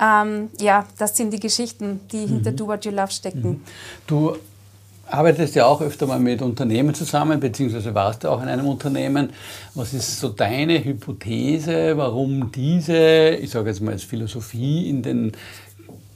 Ähm, 0.00 0.50
ja, 0.58 0.86
das 0.98 1.16
sind 1.16 1.32
die 1.32 1.40
Geschichten, 1.40 2.00
die 2.12 2.26
mhm. 2.26 2.28
hinter 2.28 2.52
Do 2.52 2.66
What 2.66 2.84
You 2.84 2.92
Love 2.92 3.10
stecken. 3.10 3.48
Mhm. 3.48 3.64
Du 4.06 4.36
arbeitest 5.10 5.54
ja 5.54 5.66
auch 5.66 5.80
öfter 5.80 6.06
mal 6.06 6.20
mit 6.20 6.42
Unternehmen 6.42 6.94
zusammen, 6.94 7.40
beziehungsweise 7.40 7.94
warst 7.94 8.24
du 8.24 8.28
auch 8.28 8.42
in 8.42 8.48
einem 8.48 8.66
Unternehmen. 8.66 9.30
Was 9.74 9.92
ist 9.94 10.20
so 10.20 10.28
deine 10.28 10.84
Hypothese, 10.84 11.96
warum 11.96 12.52
diese, 12.52 13.30
ich 13.30 13.50
sage 13.50 13.70
jetzt 13.70 13.80
mal 13.80 13.92
als 13.92 14.04
Philosophie, 14.04 14.88
in 14.88 15.02
den 15.02 15.32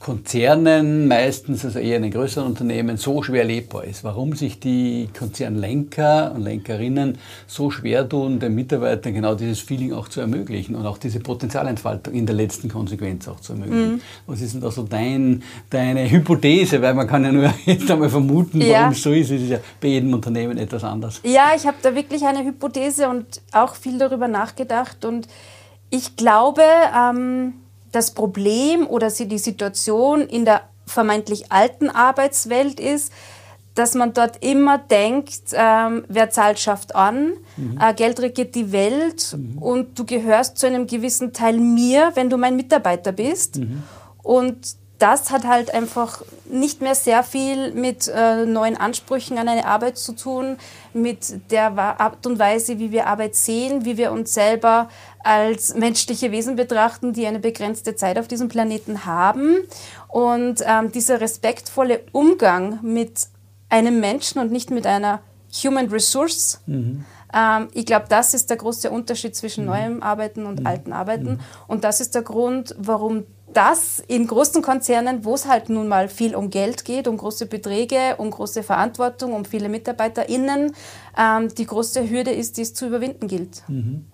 Konzernen, 0.05 1.07
meistens 1.07 1.65
also 1.65 1.79
eher 1.79 1.97
in 1.97 2.03
den 2.03 2.11
größeren 2.11 2.45
Unternehmen, 2.45 2.95
so 2.95 3.23
schwer 3.23 3.43
lebbar 3.43 3.85
ist. 3.85 4.03
Warum 4.03 4.35
sich 4.35 4.59
die 4.59 5.09
Konzernlenker 5.17 6.31
und 6.35 6.43
Lenkerinnen 6.43 7.17
so 7.47 7.71
schwer 7.71 8.07
tun, 8.07 8.37
den 8.37 8.53
Mitarbeitern 8.53 9.15
genau 9.15 9.33
dieses 9.33 9.61
Feeling 9.61 9.93
auch 9.93 10.07
zu 10.07 10.21
ermöglichen 10.21 10.75
und 10.75 10.85
auch 10.85 10.99
diese 10.99 11.21
Potenzialentfaltung 11.21 12.13
in 12.13 12.27
der 12.27 12.35
letzten 12.35 12.69
Konsequenz 12.69 13.27
auch 13.27 13.39
zu 13.39 13.53
ermöglichen. 13.53 13.93
Mhm. 13.93 14.01
Was 14.27 14.41
ist 14.41 14.53
denn 14.53 14.61
da 14.61 14.69
so 14.69 14.83
dein, 14.83 15.41
deine 15.71 16.07
Hypothese? 16.07 16.83
Weil 16.83 16.93
man 16.93 17.07
kann 17.07 17.23
ja 17.23 17.31
nur 17.31 17.51
jetzt 17.65 17.89
einmal 17.89 18.09
vermuten, 18.09 18.61
ja. 18.61 18.81
warum 18.81 18.91
es 18.91 19.01
so 19.01 19.11
ist. 19.11 19.31
Es 19.31 19.41
ist 19.41 19.49
ja 19.49 19.57
bei 19.81 19.87
jedem 19.87 20.13
Unternehmen 20.13 20.59
etwas 20.59 20.83
anders. 20.83 21.19
Ja, 21.23 21.53
ich 21.55 21.65
habe 21.65 21.77
da 21.81 21.95
wirklich 21.95 22.23
eine 22.23 22.45
Hypothese 22.45 23.09
und 23.09 23.41
auch 23.51 23.73
viel 23.73 23.97
darüber 23.97 24.27
nachgedacht 24.27 25.03
und 25.03 25.27
ich 25.89 26.15
glaube, 26.15 26.61
ähm, 26.95 27.53
das 27.95 28.11
Problem 28.11 28.87
oder 28.87 29.09
die 29.09 29.37
Situation 29.37 30.21
in 30.21 30.45
der 30.45 30.61
vermeintlich 30.85 31.51
alten 31.51 31.89
Arbeitswelt 31.89 32.79
ist, 32.79 33.11
dass 33.73 33.93
man 33.93 34.13
dort 34.13 34.43
immer 34.43 34.77
denkt, 34.77 35.51
ähm, 35.53 36.05
wer 36.07 36.29
zahlt, 36.29 36.59
schafft 36.59 36.95
an, 36.95 37.33
mhm. 37.57 37.77
äh, 37.79 37.93
Geld 37.93 38.21
regiert 38.21 38.55
die 38.55 38.71
Welt 38.71 39.35
mhm. 39.37 39.57
und 39.57 39.99
du 39.99 40.05
gehörst 40.05 40.57
zu 40.57 40.67
einem 40.67 40.87
gewissen 40.87 41.33
Teil 41.33 41.57
mir, 41.57 42.11
wenn 42.15 42.29
du 42.29 42.37
mein 42.37 42.55
Mitarbeiter 42.55 43.11
bist. 43.11 43.57
Mhm. 43.57 43.83
Und 44.23 44.75
das 44.99 45.29
hat 45.31 45.45
halt 45.45 45.73
einfach 45.73 46.21
nicht 46.49 46.81
mehr 46.81 46.95
sehr 46.95 47.23
viel 47.23 47.71
mit 47.73 48.07
äh, 48.07 48.45
neuen 48.45 48.77
Ansprüchen 48.77 49.37
an 49.37 49.49
eine 49.49 49.65
Arbeit 49.65 49.97
zu 49.97 50.13
tun, 50.13 50.57
mit 50.93 51.51
der 51.51 51.77
Art 51.77 52.25
und 52.25 52.39
Weise, 52.39 52.79
wie 52.79 52.91
wir 52.91 53.07
Arbeit 53.07 53.35
sehen, 53.35 53.83
wie 53.83 53.97
wir 53.97 54.11
uns 54.11 54.33
selber 54.33 54.89
als 55.23 55.75
menschliche 55.75 56.31
Wesen 56.31 56.55
betrachten, 56.55 57.11
die 57.11 57.25
eine 57.25 57.39
begrenzte 57.39 57.95
Zeit 57.95 58.17
auf 58.17 58.27
diesem 58.27 58.47
Planeten 58.47 59.05
haben. 59.05 59.57
Und 60.07 60.63
ähm, 60.65 60.91
dieser 60.91 61.19
respektvolle 61.19 62.01
Umgang 62.11 62.79
mit 62.81 63.27
einem 63.67 63.99
Menschen 63.99 64.39
und 64.39 64.51
nicht 64.51 64.69
mit 64.71 64.85
einer 64.85 65.21
Human 65.63 65.89
Resource, 65.89 66.61
mhm. 66.67 67.03
ähm, 67.33 67.67
ich 67.73 67.85
glaube, 67.85 68.05
das 68.07 68.33
ist 68.33 68.49
der 68.49 68.57
große 68.57 68.89
Unterschied 68.89 69.35
zwischen 69.35 69.65
mhm. 69.65 69.71
neuem 69.71 70.03
Arbeiten 70.03 70.45
und 70.45 70.61
mhm. 70.61 70.67
alten 70.67 70.93
Arbeiten. 70.93 71.31
Mhm. 71.31 71.39
Und 71.67 71.83
das 71.83 71.99
ist 71.99 72.15
der 72.15 72.21
Grund, 72.21 72.75
warum 72.77 73.25
das 73.55 74.03
in 74.07 74.27
großen 74.27 74.61
Konzernen, 74.61 75.23
wo 75.23 75.33
es 75.33 75.47
halt 75.47 75.69
nun 75.69 75.87
mal 75.87 76.09
viel 76.09 76.35
um 76.35 76.49
Geld 76.49 76.85
geht, 76.85 77.07
um 77.07 77.17
große 77.17 77.45
Beträge, 77.45 78.15
um 78.17 78.29
große 78.29 78.63
Verantwortung, 78.63 79.33
um 79.33 79.45
viele 79.45 79.69
MitarbeiterInnen, 79.69 80.75
ähm, 81.17 81.55
die 81.55 81.65
große 81.65 82.09
Hürde 82.09 82.31
ist, 82.31 82.57
die 82.57 82.61
es 82.61 82.73
zu 82.73 82.87
überwinden 82.87 83.27
gilt. 83.27 83.63
Mhm. 83.67 84.05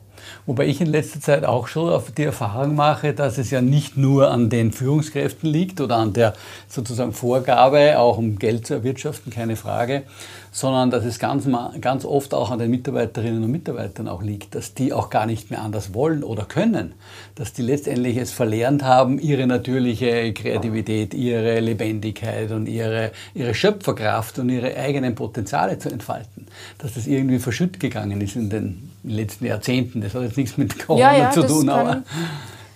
Wobei 0.45 0.67
ich 0.67 0.81
in 0.81 0.87
letzter 0.87 1.19
Zeit 1.19 1.45
auch 1.45 1.67
schon 1.67 2.01
die 2.17 2.23
Erfahrung 2.23 2.75
mache, 2.75 3.13
dass 3.13 3.37
es 3.37 3.51
ja 3.51 3.61
nicht 3.61 3.97
nur 3.97 4.31
an 4.31 4.49
den 4.49 4.71
Führungskräften 4.71 5.49
liegt 5.49 5.81
oder 5.81 5.97
an 5.97 6.13
der 6.13 6.33
sozusagen 6.67 7.13
Vorgabe, 7.13 7.99
auch 7.99 8.17
um 8.17 8.39
Geld 8.39 8.67
zu 8.67 8.73
erwirtschaften, 8.73 9.31
keine 9.31 9.55
Frage, 9.55 10.03
sondern 10.51 10.91
dass 10.91 11.05
es 11.05 11.17
ganz, 11.17 11.47
ganz 11.79 12.03
oft 12.03 12.33
auch 12.33 12.51
an 12.51 12.59
den 12.59 12.69
Mitarbeiterinnen 12.69 13.43
und 13.43 13.51
Mitarbeitern 13.51 14.07
auch 14.09 14.21
liegt, 14.21 14.53
dass 14.53 14.73
die 14.73 14.91
auch 14.91 15.09
gar 15.09 15.25
nicht 15.25 15.49
mehr 15.49 15.61
anders 15.61 15.93
wollen 15.93 16.23
oder 16.23 16.43
können, 16.43 16.93
dass 17.35 17.53
die 17.53 17.61
letztendlich 17.61 18.17
es 18.17 18.31
verlernt 18.31 18.83
haben, 18.83 19.17
ihre 19.17 19.47
natürliche 19.47 20.33
Kreativität, 20.33 21.13
ihre 21.13 21.59
Lebendigkeit 21.61 22.51
und 22.51 22.67
ihre, 22.67 23.11
ihre 23.33 23.53
Schöpferkraft 23.53 24.39
und 24.39 24.49
ihre 24.49 24.75
eigenen 24.75 25.15
Potenziale 25.15 25.79
zu 25.79 25.89
entfalten, 25.89 26.40
dass 26.77 26.93
das 26.93 27.07
irgendwie 27.07 27.39
verschütt 27.39 27.79
gegangen 27.79 28.21
ist 28.21 28.35
in 28.35 28.49
den 28.49 28.91
letzten 29.03 29.45
Jahrzehnten. 29.45 30.01
Das 30.01 30.13
hat 30.13 30.23
jetzt 30.23 30.37
nichts 30.37 30.57
mit 30.57 30.79
Corona 30.79 31.13
ja, 31.13 31.23
ja, 31.23 31.31
zu 31.31 31.45
tun, 31.45 31.69
aber 31.69 32.03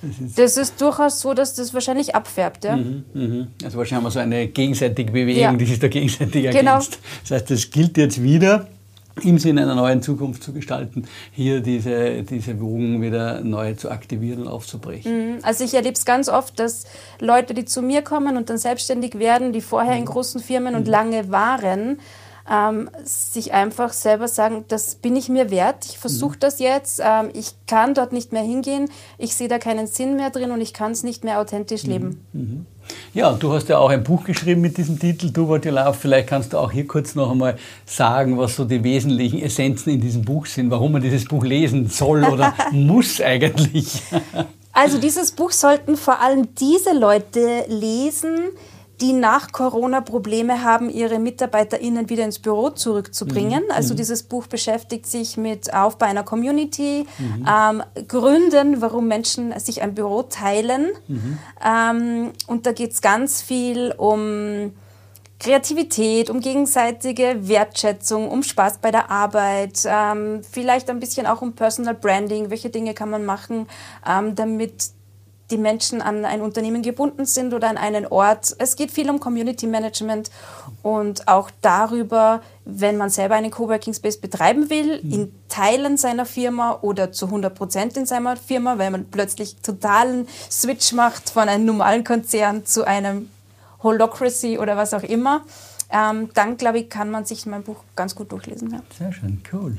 das 0.02 0.20
ist, 0.20 0.40
das 0.40 0.58
ist, 0.58 0.82
durchaus 0.82 1.20
so, 1.20 1.34
dass 1.34 1.56
das 1.56 1.74
wahrscheinlich 1.74 2.14
abfärbt. 2.16 2.66
Ja? 2.66 2.76
Mhm, 2.76 3.06
mh. 3.14 3.48
Also 3.64 3.78
wahrscheinlich 3.78 3.94
haben 3.94 4.04
wir 4.04 4.12
so 4.12 4.20
eine 4.20 4.48
gegenseitige 4.48 5.12
Bewegung, 5.12 5.42
ja. 5.42 5.54
die 5.54 5.66
sich 5.66 5.80
da 5.80 5.88
gegenseitig 5.88 6.44
genau. 6.52 6.74
ergänzt. 6.74 7.00
Das 7.24 7.32
heißt, 7.32 7.52
es 7.52 7.72
gilt 7.72 7.98
jetzt 7.98 8.22
wieder, 8.22 8.68
im 9.24 9.40
Sinne 9.40 9.62
einer 9.62 9.76
neuen 9.76 10.02
Zukunft 10.02 10.44
zu 10.44 10.52
gestalten, 10.52 11.08
hier 11.32 11.62
diese, 11.62 12.24
diese 12.24 12.60
Wogen 12.60 13.02
wieder 13.02 13.42
neu 13.42 13.74
zu 13.74 13.90
aktivieren 13.90 14.42
und 14.42 14.48
aufzubrechen. 14.48 15.36
Mhm. 15.36 15.38
Also 15.44 15.64
ich 15.64 15.74
erlebe 15.74 15.94
es 15.94 16.06
ganz 16.06 16.28
oft, 16.28 16.60
dass 16.60 16.86
Leute, 17.20 17.54
die 17.54 17.66
zu 17.66 17.82
mir 17.82 18.02
kommen 18.02 18.36
und 18.36 18.50
dann 18.50 18.58
selbstständig 18.58 19.18
werden, 19.18 19.54
die 19.54 19.62
vorher 19.62 19.96
in 19.96 20.02
mhm. 20.02 20.08
großen 20.08 20.42
Firmen 20.42 20.76
und 20.76 20.86
mhm. 20.86 20.92
lange 20.92 21.32
waren, 21.32 22.00
ähm, 22.50 22.90
sich 23.04 23.54
einfach 23.54 23.94
selber 23.94 24.28
sagen, 24.28 24.66
das 24.68 24.96
bin 24.96 25.16
ich 25.16 25.30
mir 25.30 25.50
wert, 25.50 25.86
ich 25.86 25.98
versuche 25.98 26.36
mhm. 26.36 26.40
das 26.42 26.60
jetzt, 26.60 27.02
ähm, 27.04 27.30
ich 27.34 27.54
kann 27.68 27.94
dort 27.94 28.14
nicht 28.14 28.32
mehr 28.34 28.44
hingehen, 28.44 28.90
ich 29.18 29.36
sehe 29.36 29.48
da 29.48 29.58
keinen 29.58 29.88
Sinn 29.88 30.16
mehr 30.16 30.30
drin 30.30 30.52
und 30.52 30.62
ich 30.62 30.74
kann 30.74 30.92
es 30.92 31.04
nicht 31.04 31.24
mehr 31.24 31.40
authentisch 31.40 31.84
mhm. 31.84 31.90
leben. 31.90 32.26
Mhm. 32.34 32.66
Ja, 33.14 33.32
du 33.34 33.52
hast 33.52 33.70
ja 33.70 33.80
auch 33.80 33.90
ein 33.90 34.04
Buch 34.04 34.24
geschrieben 34.26 34.62
mit 34.62 34.78
diesem 34.78 35.00
Titel, 35.00 35.32
Du 35.32 35.48
What 35.48 35.66
You 35.66 35.72
Love. 35.72 35.96
Vielleicht 35.96 36.28
kannst 36.28 36.54
du 36.54 36.60
auch 36.60 36.72
hier 36.72 36.86
kurz 36.86 37.16
noch 37.16 37.32
einmal 37.32 37.58
sagen, 37.86 38.38
was 38.38 38.56
so 38.56 38.66
die 38.66 38.84
wesentlichen 38.84 39.42
Essenzen 39.42 39.94
in 39.94 40.02
diesem 40.02 40.24
Buch 40.24 40.46
sind, 40.46 40.70
warum 40.70 40.92
man 40.92 41.02
dieses 41.02 41.26
Buch 41.26 41.44
lesen 41.44 41.90
soll 41.90 42.24
oder 42.24 42.54
muss 42.72 43.20
eigentlich. 43.22 44.02
Also 44.72 45.00
dieses 45.00 45.32
Buch 45.32 45.52
sollten 45.52 45.96
vor 45.96 46.20
allem 46.20 46.54
diese 46.56 46.94
Leute 46.94 47.66
lesen, 47.70 48.50
die 49.02 49.14
nach 49.14 49.52
Corona 49.52 50.02
Probleme 50.02 50.64
haben, 50.64 50.90
ihre 50.90 51.20
MitarbeiterInnen 51.20 52.10
wieder 52.10 52.24
ins 52.24 52.40
Büro 52.40 52.70
zurückzubringen. 52.70 53.64
Mhm. 53.66 53.72
Also 53.72 53.94
mhm. 53.94 53.98
dieses 53.98 54.24
Buch 54.24 54.48
beschäftigt 54.48 55.06
sich 55.06 55.38
mit 55.38 55.74
Aufbau 55.74 56.06
einer 56.06 56.24
Community, 56.24 57.06
mhm. 57.18 57.46
ähm, 57.48 57.84
Gründen, 58.08 58.82
warum 58.82 59.08
Menschen 59.08 59.58
sich 59.60 59.82
ein 59.82 59.94
Büro 59.96 60.24
teilen. 60.24 60.92
Mhm. 61.08 61.38
Ähm, 61.64 62.32
und 62.48 62.66
da 62.66 62.72
geht 62.72 62.92
es 62.92 63.02
ganz 63.02 63.42
viel 63.42 63.94
um 63.98 64.72
Kreativität, 65.40 66.30
um 66.30 66.40
gegenseitige 66.40 67.36
Wertschätzung, 67.42 68.30
um 68.30 68.42
Spaß 68.42 68.78
bei 68.78 68.92
der 68.92 69.12
Arbeit, 69.12 69.82
ähm, 69.86 70.42
vielleicht 70.50 70.90
ein 70.90 71.00
bisschen 71.00 71.28
auch 71.28 71.42
um 71.42 71.54
Personal 71.54 71.94
Branding, 71.94 72.50
welche 72.50 72.70
Dinge 72.70 72.94
kann 72.94 73.10
man 73.10 73.26
machen, 73.26 73.68
ähm, 74.10 74.36
damit 74.36 74.95
die 75.52 75.58
Menschen 75.58 76.02
an 76.02 76.26
ein 76.26 76.42
Unternehmen 76.42 76.82
gebunden 76.82 77.26
sind 77.26 77.54
oder 77.54 77.70
an 77.70 77.78
einen 77.78 78.08
Ort. 78.08 78.56
Es 78.58 78.76
geht 78.76 78.92
viel 78.92 79.10
um 79.10 79.20
Community 79.20 79.68
Management 79.68 80.32
und 80.82 81.28
auch 81.28 81.52
darüber, 81.62 82.42
wenn 82.66 82.98
man 82.98 83.10
selber 83.10 83.36
einen 83.36 83.52
Coworking 83.52 83.94
Space 83.94 84.18
betreiben 84.18 84.70
will, 84.70 85.02
mhm. 85.04 85.12
in 85.12 85.36
Teilen 85.50 85.98
seiner 85.98 86.26
Firma 86.26 86.80
oder 86.82 87.12
zu 87.12 87.26
100 87.28 87.54
Prozent 87.54 87.98
in 87.98 88.06
seiner 88.06 88.38
Firma, 88.38 88.78
weil 88.78 88.92
man 88.92 89.06
plötzlich 89.06 89.56
totalen 89.58 90.28
Switch 90.50 90.94
macht 90.94 91.30
von 91.30 91.48
einem 91.48 91.66
normalen 91.66 92.04
Konzern 92.04 92.66
zu 92.66 92.86
einem 92.86 93.30
Holocracy 93.84 94.58
oder 94.58 94.78
was 94.78 94.94
auch 94.94 95.04
immer. 95.04 95.44
Ähm, 95.92 96.30
dann, 96.34 96.58
glaube 96.58 96.80
ich, 96.80 96.90
kann 96.90 97.12
man 97.12 97.26
sich 97.26 97.46
mein 97.46 97.64
Buch 97.64 97.78
ganz 97.96 98.16
gut 98.16 98.32
durchlesen. 98.32 98.72
Ja. 98.72 98.80
Sehr 98.98 99.14
schön, 99.14 99.42
cool. 99.54 99.78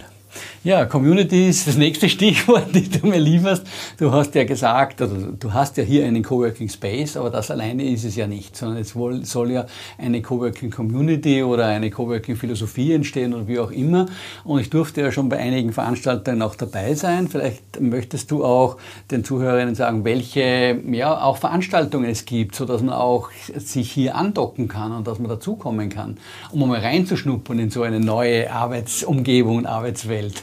Ja, 0.64 0.84
Community 0.84 1.48
ist 1.48 1.66
das 1.66 1.76
nächste 1.76 2.08
Stichwort, 2.16 2.68
das 2.72 2.90
du 2.90 3.06
mir 3.06 3.18
lieferst. 3.18 3.66
Du 3.98 4.12
hast 4.12 4.34
ja 4.34 4.44
gesagt, 4.44 5.00
also 5.00 5.32
du 5.38 5.52
hast 5.52 5.76
ja 5.76 5.84
hier 5.84 6.04
einen 6.06 6.22
Coworking 6.22 6.68
Space, 6.68 7.16
aber 7.16 7.30
das 7.30 7.50
alleine 7.50 7.84
ist 7.84 8.04
es 8.04 8.16
ja 8.16 8.26
nicht, 8.26 8.56
sondern 8.56 8.78
es 8.78 8.94
soll 9.30 9.50
ja 9.50 9.66
eine 9.98 10.22
Coworking 10.22 10.70
Community 10.70 11.42
oder 11.42 11.66
eine 11.66 11.90
Coworking 11.90 12.36
Philosophie 12.36 12.92
entstehen 12.92 13.34
oder 13.34 13.46
wie 13.46 13.58
auch 13.58 13.70
immer. 13.70 14.06
Und 14.44 14.60
ich 14.60 14.70
durfte 14.70 15.00
ja 15.02 15.12
schon 15.12 15.28
bei 15.28 15.38
einigen 15.38 15.72
Veranstaltungen 15.72 16.42
auch 16.42 16.54
dabei 16.54 16.94
sein. 16.94 17.28
Vielleicht 17.28 17.80
möchtest 17.80 18.30
du 18.30 18.44
auch 18.44 18.76
den 19.10 19.24
Zuhörerinnen 19.24 19.74
sagen, 19.74 20.04
welche 20.04 20.80
ja, 20.90 21.22
auch 21.22 21.36
Veranstaltungen 21.36 22.10
es 22.10 22.24
gibt, 22.24 22.54
sodass 22.54 22.82
man 22.82 22.94
auch 22.94 23.30
sich 23.56 23.92
hier 23.92 24.16
andocken 24.16 24.68
kann 24.68 24.92
und 24.92 25.06
dass 25.06 25.18
man 25.18 25.28
dazukommen 25.28 25.90
kann, 25.90 26.18
um 26.52 26.68
mal 26.68 26.80
reinzuschnuppern 26.80 27.58
in 27.58 27.70
so 27.70 27.82
eine 27.82 28.00
neue 28.00 28.52
Arbeitsumgebung 28.52 29.58
und 29.58 29.66
Arbeitswelt. 29.66 30.25
Welt. 30.26 30.42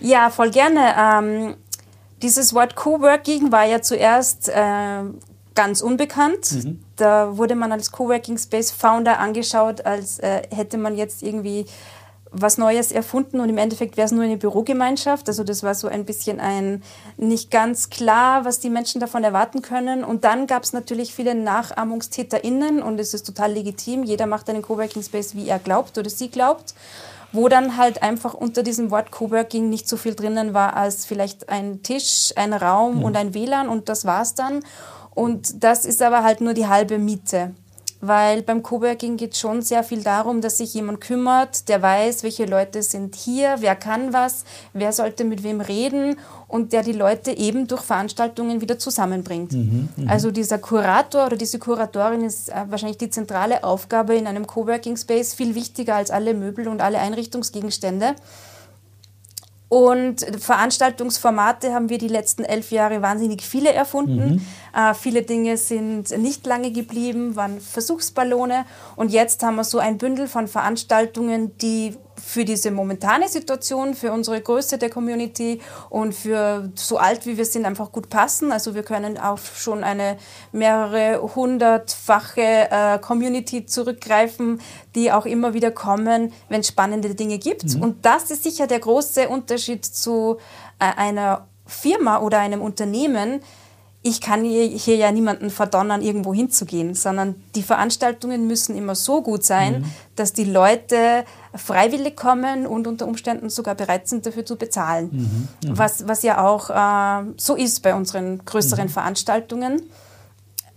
Ja, 0.00 0.30
voll 0.30 0.50
gerne. 0.50 0.94
Ähm, 0.98 1.56
dieses 2.22 2.54
Wort 2.54 2.76
Coworking 2.76 3.52
war 3.52 3.64
ja 3.64 3.80
zuerst 3.80 4.48
äh, 4.48 5.02
ganz 5.54 5.80
unbekannt. 5.80 6.52
Mhm. 6.52 6.84
Da 6.96 7.36
wurde 7.36 7.54
man 7.54 7.72
als 7.72 7.92
Coworking 7.92 8.38
Space 8.38 8.70
Founder 8.70 9.18
angeschaut, 9.18 9.84
als 9.86 10.18
äh, 10.18 10.42
hätte 10.50 10.78
man 10.78 10.96
jetzt 10.96 11.22
irgendwie 11.22 11.66
was 12.36 12.58
Neues 12.58 12.90
erfunden 12.90 13.38
und 13.38 13.48
im 13.48 13.58
Endeffekt 13.58 13.96
wäre 13.96 14.06
es 14.06 14.12
nur 14.12 14.24
eine 14.24 14.36
Bürogemeinschaft. 14.36 15.28
Also 15.28 15.44
das 15.44 15.62
war 15.62 15.74
so 15.74 15.86
ein 15.86 16.04
bisschen 16.04 16.40
ein 16.40 16.82
nicht 17.16 17.52
ganz 17.52 17.90
klar, 17.90 18.44
was 18.44 18.58
die 18.58 18.70
Menschen 18.70 19.00
davon 19.00 19.22
erwarten 19.22 19.62
können. 19.62 20.02
Und 20.02 20.24
dann 20.24 20.48
gab 20.48 20.64
es 20.64 20.72
natürlich 20.72 21.14
viele 21.14 21.36
NachahmungstäterInnen 21.36 22.82
und 22.82 22.98
es 22.98 23.14
ist 23.14 23.24
total 23.24 23.52
legitim. 23.52 24.02
Jeder 24.02 24.26
macht 24.26 24.50
einen 24.50 24.62
Coworking 24.62 25.02
Space, 25.02 25.36
wie 25.36 25.48
er 25.48 25.60
glaubt 25.60 25.96
oder 25.96 26.10
sie 26.10 26.28
glaubt 26.28 26.74
wo 27.34 27.48
dann 27.48 27.76
halt 27.76 28.02
einfach 28.02 28.32
unter 28.32 28.62
diesem 28.62 28.90
Wort 28.90 29.10
Coworking 29.10 29.68
nicht 29.68 29.88
so 29.88 29.96
viel 29.96 30.14
drinnen 30.14 30.54
war 30.54 30.76
als 30.76 31.04
vielleicht 31.04 31.48
ein 31.48 31.82
Tisch, 31.82 32.32
ein 32.36 32.52
Raum 32.52 32.98
mhm. 32.98 33.04
und 33.04 33.16
ein 33.16 33.34
WLAN 33.34 33.68
und 33.68 33.88
das 33.88 34.04
war's 34.04 34.34
dann. 34.34 34.60
Und 35.14 35.62
das 35.62 35.84
ist 35.84 36.00
aber 36.00 36.22
halt 36.22 36.40
nur 36.40 36.54
die 36.54 36.66
halbe 36.66 36.98
Miete 36.98 37.54
weil 38.06 38.42
beim 38.42 38.62
Coworking 38.62 39.16
geht 39.16 39.36
schon 39.36 39.62
sehr 39.62 39.82
viel 39.84 40.02
darum, 40.02 40.40
dass 40.40 40.58
sich 40.58 40.74
jemand 40.74 41.00
kümmert, 41.00 41.68
der 41.68 41.82
weiß, 41.82 42.22
welche 42.22 42.44
Leute 42.44 42.82
sind 42.82 43.14
hier, 43.14 43.56
wer 43.60 43.76
kann 43.76 44.12
was, 44.12 44.44
wer 44.72 44.92
sollte 44.92 45.24
mit 45.24 45.42
wem 45.42 45.60
reden 45.60 46.16
und 46.48 46.72
der 46.72 46.82
die 46.82 46.92
Leute 46.92 47.30
eben 47.32 47.66
durch 47.66 47.82
Veranstaltungen 47.82 48.60
wieder 48.60 48.78
zusammenbringt. 48.78 49.52
Mhm, 49.52 49.88
mh. 49.96 50.10
Also 50.10 50.30
dieser 50.30 50.58
Kurator 50.58 51.26
oder 51.26 51.36
diese 51.36 51.58
Kuratorin 51.58 52.24
ist 52.24 52.48
äh, 52.48 52.64
wahrscheinlich 52.68 52.98
die 52.98 53.10
zentrale 53.10 53.64
Aufgabe 53.64 54.14
in 54.14 54.26
einem 54.26 54.46
Coworking 54.46 54.96
Space, 54.96 55.34
viel 55.34 55.54
wichtiger 55.54 55.96
als 55.96 56.10
alle 56.10 56.34
Möbel 56.34 56.68
und 56.68 56.80
alle 56.80 56.98
Einrichtungsgegenstände. 56.98 58.14
Und 59.74 60.20
Veranstaltungsformate 60.38 61.74
haben 61.74 61.88
wir 61.88 61.98
die 61.98 62.06
letzten 62.06 62.44
elf 62.44 62.70
Jahre 62.70 63.02
wahnsinnig 63.02 63.42
viele 63.42 63.72
erfunden. 63.72 64.34
Mhm. 64.34 64.46
Äh, 64.72 64.94
viele 64.94 65.22
Dinge 65.22 65.56
sind 65.56 66.16
nicht 66.16 66.46
lange 66.46 66.70
geblieben, 66.70 67.34
waren 67.34 67.60
Versuchsballone. 67.60 68.66
Und 68.94 69.10
jetzt 69.10 69.42
haben 69.42 69.56
wir 69.56 69.64
so 69.64 69.80
ein 69.80 69.98
Bündel 69.98 70.28
von 70.28 70.46
Veranstaltungen, 70.46 71.58
die 71.58 71.96
für 72.22 72.44
diese 72.44 72.70
momentane 72.70 73.28
Situation, 73.28 73.94
für 73.94 74.12
unsere 74.12 74.40
Größe 74.40 74.78
der 74.78 74.90
Community 74.90 75.60
und 75.90 76.14
für 76.14 76.70
so 76.74 76.96
alt 76.98 77.26
wie 77.26 77.36
wir 77.36 77.44
sind 77.44 77.66
einfach 77.66 77.92
gut 77.92 78.08
passen. 78.08 78.52
Also 78.52 78.74
wir 78.74 78.82
können 78.82 79.18
auf 79.18 79.58
schon 79.58 79.84
eine 79.84 80.16
mehrere 80.52 81.34
hundertfache 81.34 82.70
äh, 82.70 82.98
Community 82.98 83.66
zurückgreifen, 83.66 84.60
die 84.94 85.12
auch 85.12 85.26
immer 85.26 85.54
wieder 85.54 85.70
kommen, 85.70 86.32
wenn 86.48 86.60
es 86.60 86.68
spannende 86.68 87.14
Dinge 87.14 87.38
gibt. 87.38 87.74
Mhm. 87.74 87.82
Und 87.82 88.04
das 88.04 88.30
ist 88.30 88.44
sicher 88.44 88.66
der 88.66 88.80
große 88.80 89.28
Unterschied 89.28 89.84
zu 89.84 90.38
äh, 90.78 90.84
einer 90.96 91.46
Firma 91.66 92.20
oder 92.20 92.38
einem 92.40 92.60
Unternehmen, 92.60 93.40
ich 94.06 94.20
kann 94.20 94.44
hier 94.44 94.96
ja 94.96 95.10
niemanden 95.10 95.48
verdonnern, 95.48 96.02
irgendwo 96.02 96.34
hinzugehen, 96.34 96.94
sondern 96.94 97.42
die 97.54 97.62
Veranstaltungen 97.62 98.46
müssen 98.46 98.76
immer 98.76 98.94
so 98.94 99.22
gut 99.22 99.44
sein, 99.44 99.80
mhm. 99.80 99.84
dass 100.14 100.34
die 100.34 100.44
Leute 100.44 101.24
freiwillig 101.56 102.16
kommen 102.16 102.66
und 102.66 102.86
unter 102.86 103.06
Umständen 103.06 103.50
sogar 103.50 103.74
bereit 103.74 104.08
sind, 104.08 104.26
dafür 104.26 104.44
zu 104.44 104.56
bezahlen. 104.56 105.10
Mhm. 105.12 105.70
Mhm. 105.70 105.78
Was, 105.78 106.06
was 106.08 106.22
ja 106.22 106.44
auch 106.44 106.70
äh, 106.70 107.32
so 107.36 107.54
ist 107.54 107.82
bei 107.82 107.94
unseren 107.94 108.44
größeren 108.44 108.86
mhm. 108.86 108.90
Veranstaltungen. 108.92 109.82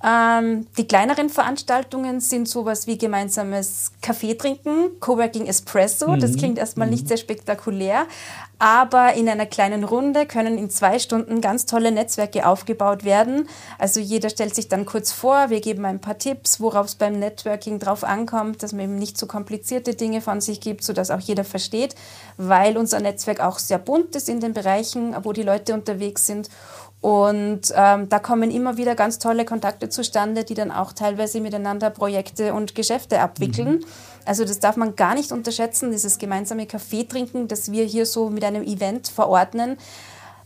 Ähm, 0.04 0.68
die 0.78 0.88
kleineren 0.88 1.30
Veranstaltungen 1.30 2.20
sind 2.20 2.48
sowas 2.48 2.86
wie 2.86 3.00
gemeinsames 3.00 3.92
Kaffee 4.02 4.36
trinken, 4.36 5.00
Coworking 5.00 5.48
Espresso. 5.48 6.10
Mhm. 6.10 6.20
Das 6.20 6.36
klingt 6.36 6.60
erstmal 6.60 6.88
mhm. 6.88 6.94
nicht 6.94 7.08
sehr 7.08 7.18
spektakulär, 7.18 8.06
aber 8.60 9.14
in 9.14 9.28
einer 9.28 9.48
kleinen 9.48 9.84
Runde 9.84 10.28
können 10.28 10.60
in 10.60 10.70
zwei 10.70 11.00
Stunden 11.00 11.42
ganz 11.42 11.66
tolle 11.66 11.92
Netzwerke 11.92 12.46
aufgebaut 12.46 13.06
werden. 13.06 13.50
Also 13.80 14.00
jeder 14.00 14.30
stellt 14.30 14.54
sich 14.54 14.68
dann 14.68 14.86
kurz 14.86 15.12
vor, 15.12 15.50
wir 15.50 15.62
geben 15.62 15.84
ein 15.86 16.00
paar 16.00 16.20
Tipps, 16.20 16.60
worauf 16.60 16.86
es 16.86 16.96
beim 16.96 17.18
Networking 17.18 17.80
drauf 17.80 18.04
ankommt, 18.04 18.62
dass 18.62 18.74
man 18.74 18.82
eben 18.82 19.00
nicht 19.00 19.18
so 19.18 19.26
komplizierte 19.26 19.96
Dinge 19.96 20.22
von 20.22 20.42
sich 20.42 20.62
gibt, 20.62 20.84
sodass 20.84 21.10
auch 21.10 21.20
jeder 21.20 21.44
versteht, 21.44 21.96
weil 22.38 22.78
unser 22.78 23.00
Netzwerk 23.00 23.40
auch 23.40 23.58
sehr 23.58 23.80
bunt 23.80 24.16
ist 24.16 24.30
in 24.30 24.42
den 24.42 24.54
Bereichen, 24.54 25.16
wo 25.24 25.34
die 25.34 25.44
Leute 25.44 25.74
unterwegs 25.74 26.28
sind. 26.28 26.50
Und 27.00 27.62
ähm, 27.76 28.10
da 28.10 28.20
kommen 28.20 28.50
immer 28.50 28.78
wieder 28.78 28.96
ganz 28.96 29.20
tolle 29.20 29.46
Kontakte 29.46 29.88
zustande, 29.90 30.44
die 30.44 30.56
dann 30.56 30.72
auch 30.72 30.94
teilweise 30.94 31.40
miteinander 31.42 31.90
Projekte 31.92 32.54
und 32.54 32.74
Geschäfte 32.74 33.20
abwickeln. 33.20 33.76
Mhm. 33.76 33.86
Also 34.26 34.44
das 34.46 34.60
darf 34.60 34.78
man 34.78 34.96
gar 34.96 35.14
nicht 35.14 35.32
unterschätzen, 35.32 35.92
dieses 35.92 36.18
gemeinsame 36.18 36.66
Kaffee 36.66 37.04
trinken, 37.04 37.48
das 37.48 37.72
wir 37.72 37.86
hier 37.86 38.06
so 38.06 38.30
mit 38.30 38.44
einem 38.44 38.64
Event 38.64 39.08
verordnen. 39.08 39.78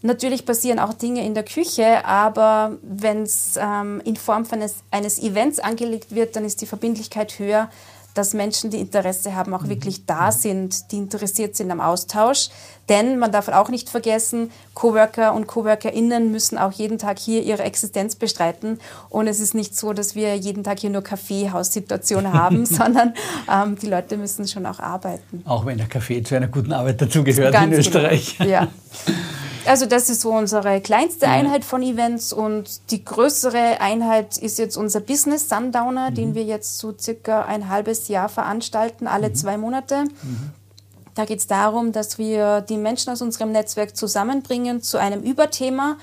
Natürlich 0.03 0.46
passieren 0.46 0.79
auch 0.79 0.93
Dinge 0.93 1.25
in 1.25 1.36
der 1.36 1.43
Küche, 1.43 2.03
aber 2.05 2.77
wenn 2.81 3.22
es 3.22 3.53
ähm, 3.58 4.01
in 4.03 4.15
Form 4.15 4.46
eines, 4.51 4.77
eines 4.89 5.20
Events 5.20 5.60
angelegt 5.60 6.13
wird, 6.13 6.36
dann 6.36 6.43
ist 6.43 6.62
die 6.62 6.65
Verbindlichkeit 6.65 7.38
höher, 7.38 7.70
dass 8.13 8.34
Menschen, 8.34 8.70
die 8.72 8.80
Interesse 8.80 9.36
haben, 9.36 9.53
auch 9.53 9.63
mhm. 9.63 9.70
wirklich 9.70 10.06
da 10.06 10.32
sind, 10.32 10.91
die 10.91 10.98
interessiert 10.98 11.56
sind 11.56 11.72
am 11.72 11.80
Austausch. 11.80 12.50
Denn 12.89 13.20
man 13.20 13.32
darf 13.32 13.48
auch 13.48 13.70
nicht 13.70 13.89
vergessen, 13.89 14.51
Coworker 14.74 15.34
und 15.34 15.48
Coworkerinnen 15.48 16.32
müssen 16.32 16.58
auch 16.58 16.72
jeden 16.74 16.98
Tag 16.98 17.20
hier 17.20 17.41
ihre 17.41 17.63
Existenz 17.63 18.15
bestreiten. 18.15 18.80
Und 19.10 19.27
es 19.27 19.39
ist 19.39 19.53
nicht 19.53 19.77
so, 19.77 19.94
dass 19.94 20.15
wir 20.15 20.36
jeden 20.36 20.63
Tag 20.63 20.80
hier 20.80 20.89
nur 20.89 21.03
Kaffeehaussituation 21.03 22.34
haben, 22.34 22.65
sondern 22.65 23.13
ähm, 23.50 23.77
die 23.77 23.88
Leute 23.88 24.18
müssen 24.18 24.48
schon 24.48 24.65
auch 24.65 24.80
arbeiten. 24.80 25.44
Auch 25.46 25.65
wenn 25.65 25.77
der 25.77 25.88
Kaffee 25.88 26.22
zu 26.24 26.36
einer 26.36 26.48
guten 26.48 26.74
Arbeit 26.74 27.01
dazugehört 27.01 27.56
in 27.56 27.62
genau. 27.62 27.77
Österreich. 27.77 28.38
Genau. 28.38 28.50
Ja. 28.50 28.68
Also 29.65 29.86
das 29.86 30.10
ist 30.10 30.22
so 30.22 30.32
unsere 30.32 30.82
kleinste 30.82 31.27
Einheit 31.27 31.63
von 31.63 31.84
Events 31.84 32.34
und 32.34 32.91
die 32.91 33.06
größere 33.06 33.80
Einheit 33.80 34.38
ist 34.38 34.58
jetzt 34.58 34.75
unser 34.75 35.00
Business 35.01 35.50
Sundowner, 35.50 36.10
mhm. 36.10 36.15
den 36.15 36.36
wir 36.36 36.44
jetzt 36.44 36.80
so 36.80 36.94
circa 36.98 37.44
ein 37.44 37.70
halbes 37.70 38.08
Jahr 38.08 38.27
veranstalten, 38.27 39.08
alle 39.08 39.30
mhm. 39.30 39.36
zwei 39.36 39.58
Monate. 39.58 40.06
Mhm. 40.06 40.51
Da 41.13 41.25
geht 41.25 41.39
es 41.39 41.48
darum, 41.48 41.91
dass 41.91 42.18
wir 42.18 42.62
die 42.62 42.77
Menschen 42.77 43.12
aus 43.12 43.22
unserem 43.22 43.51
Netzwerk 43.51 43.96
zusammenbringen 43.96 44.82
zu 44.82 44.98
einem 44.98 45.22
Überthema 45.22 45.98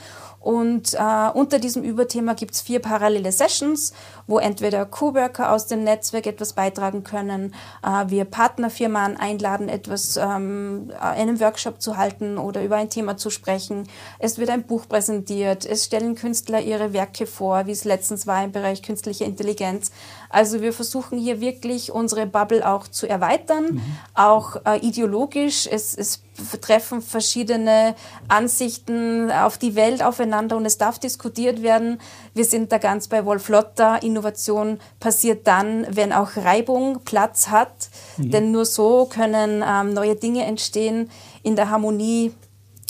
und 0.49 0.95
äh, 0.95 1.28
unter 1.35 1.59
diesem 1.59 1.83
Überthema 1.83 2.33
gibt 2.33 2.55
es 2.55 2.62
vier 2.62 2.81
parallele 2.81 3.33
Sessions, 3.33 3.93
wo 4.26 4.38
entweder 4.38 4.87
Coworker 4.87 5.52
aus 5.52 5.67
dem 5.67 5.85
Netzwerk 5.85 6.26
etwas 6.26 6.55
beitragen 6.55 7.05
können, 7.05 7.55
äh, 7.85 8.09
wir 8.09 8.25
Partnerfirmen 8.25 9.19
einladen, 9.19 9.69
etwas, 9.69 10.17
ähm, 10.17 10.90
einen 10.99 11.38
Workshop 11.38 11.83
zu 11.83 11.99
halten 11.99 12.38
oder 12.38 12.64
über 12.64 12.76
ein 12.76 12.88
Thema 12.88 13.19
zu 13.19 13.28
sprechen. 13.28 13.87
Es 14.19 14.38
wird 14.38 14.49
ein 14.49 14.62
Buch 14.62 14.88
präsentiert, 14.88 15.67
es 15.67 15.85
stellen 15.85 16.14
Künstler 16.14 16.62
ihre 16.62 16.95
Werke 16.95 17.26
vor, 17.26 17.67
wie 17.67 17.73
es 17.73 17.85
letztens 17.85 18.26
war 18.26 18.43
im 18.43 18.52
Bereich 18.52 18.83
künstliche 18.83 19.25
Intelligenz. 19.25 19.90
Also 20.31 20.62
wir 20.62 20.73
versuchen 20.73 21.19
hier 21.19 21.43
wirklich 21.43 21.93
unsere 21.93 22.25
Bubble 22.25 22.67
auch 22.67 22.88
zu 22.88 23.07
erweitern, 23.07 23.75
mhm. 23.75 23.83
auch 24.14 24.57
äh, 24.64 24.78
ideologisch. 24.78 25.69
Es, 25.71 25.95
es 25.95 26.23
treffen 26.61 27.02
verschiedene 27.02 27.95
Ansichten 28.28 29.30
auf 29.30 29.59
die 29.59 29.75
Welt 29.75 30.02
aufeinander 30.02 30.57
und 30.57 30.66
es 30.66 30.78
darf 30.78 30.99
diskutiert 30.99 31.62
werden. 31.62 32.00
Wir 32.35 32.45
sind 32.45 32.73
da 32.73 32.78
ganz 32.78 33.09
bei 33.09 33.25
Wolf 33.25 33.49
Lotter. 33.49 34.02
Innovation 34.02 34.78
passiert 35.00 35.47
dann, 35.47 35.87
wenn 35.90 36.12
auch 36.12 36.37
Reibung 36.37 37.00
Platz 37.04 37.49
hat, 37.49 37.90
mhm. 38.16 38.30
denn 38.30 38.50
nur 38.52 38.64
so 38.64 39.07
können 39.07 39.64
ähm, 39.66 39.95
neue 39.95 40.16
Dinge 40.16 40.45
entstehen. 40.45 41.11
In 41.42 41.57
der 41.57 41.71
Harmonie 41.71 42.33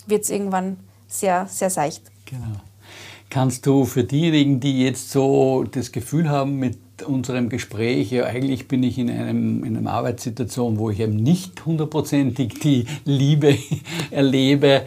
wird 0.06 0.24
es 0.24 0.30
irgendwann 0.30 0.78
sehr, 1.06 1.46
sehr 1.48 1.70
seicht. 1.70 2.02
Genau. 2.26 2.60
Kannst 3.30 3.66
du 3.66 3.84
für 3.84 4.04
diejenigen, 4.04 4.58
die 4.60 4.84
jetzt 4.84 5.10
so 5.10 5.64
das 5.64 5.92
Gefühl 5.92 6.30
haben, 6.30 6.56
mit 6.56 6.78
unserem 7.02 7.48
Gespräch, 7.48 8.10
ja 8.10 8.24
eigentlich 8.24 8.68
bin 8.68 8.82
ich 8.82 8.98
in, 8.98 9.10
einem, 9.10 9.64
in 9.64 9.76
einer 9.76 9.92
Arbeitssituation, 9.92 10.78
wo 10.78 10.90
ich 10.90 11.00
eben 11.00 11.16
nicht 11.16 11.64
hundertprozentig 11.64 12.60
die 12.60 12.86
Liebe 13.04 13.56
erlebe. 14.10 14.87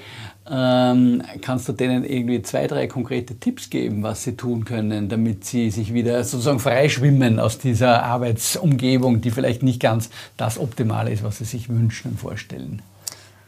Ähm, 0.50 1.22
kannst 1.42 1.70
du 1.70 1.74
denen 1.74 2.04
irgendwie 2.04 2.42
zwei, 2.42 2.68
drei 2.68 2.88
konkrete 2.88 3.36
Tipps 3.36 3.70
geben, 3.70 4.04
was 4.04 4.24
sie 4.24 4.36
tun 4.36 4.66
können, 4.66 5.08
damit 5.08 5.46
sie 5.46 5.70
sich 5.70 5.94
wieder 5.94 6.24
sozusagen 6.24 6.60
freischwimmen 6.60 7.40
aus 7.40 7.58
dieser 7.58 8.04
Arbeitsumgebung, 8.04 9.22
die 9.22 9.32
vielleicht 9.32 9.64
nicht 9.64 9.80
ganz 9.80 10.10
das 10.38 10.58
Optimale 10.58 11.12
ist, 11.12 11.24
was 11.24 11.38
sie 11.38 11.46
sich 11.46 11.70
wünschen 11.70 12.12
und 12.12 12.20
vorstellen? 12.20 12.82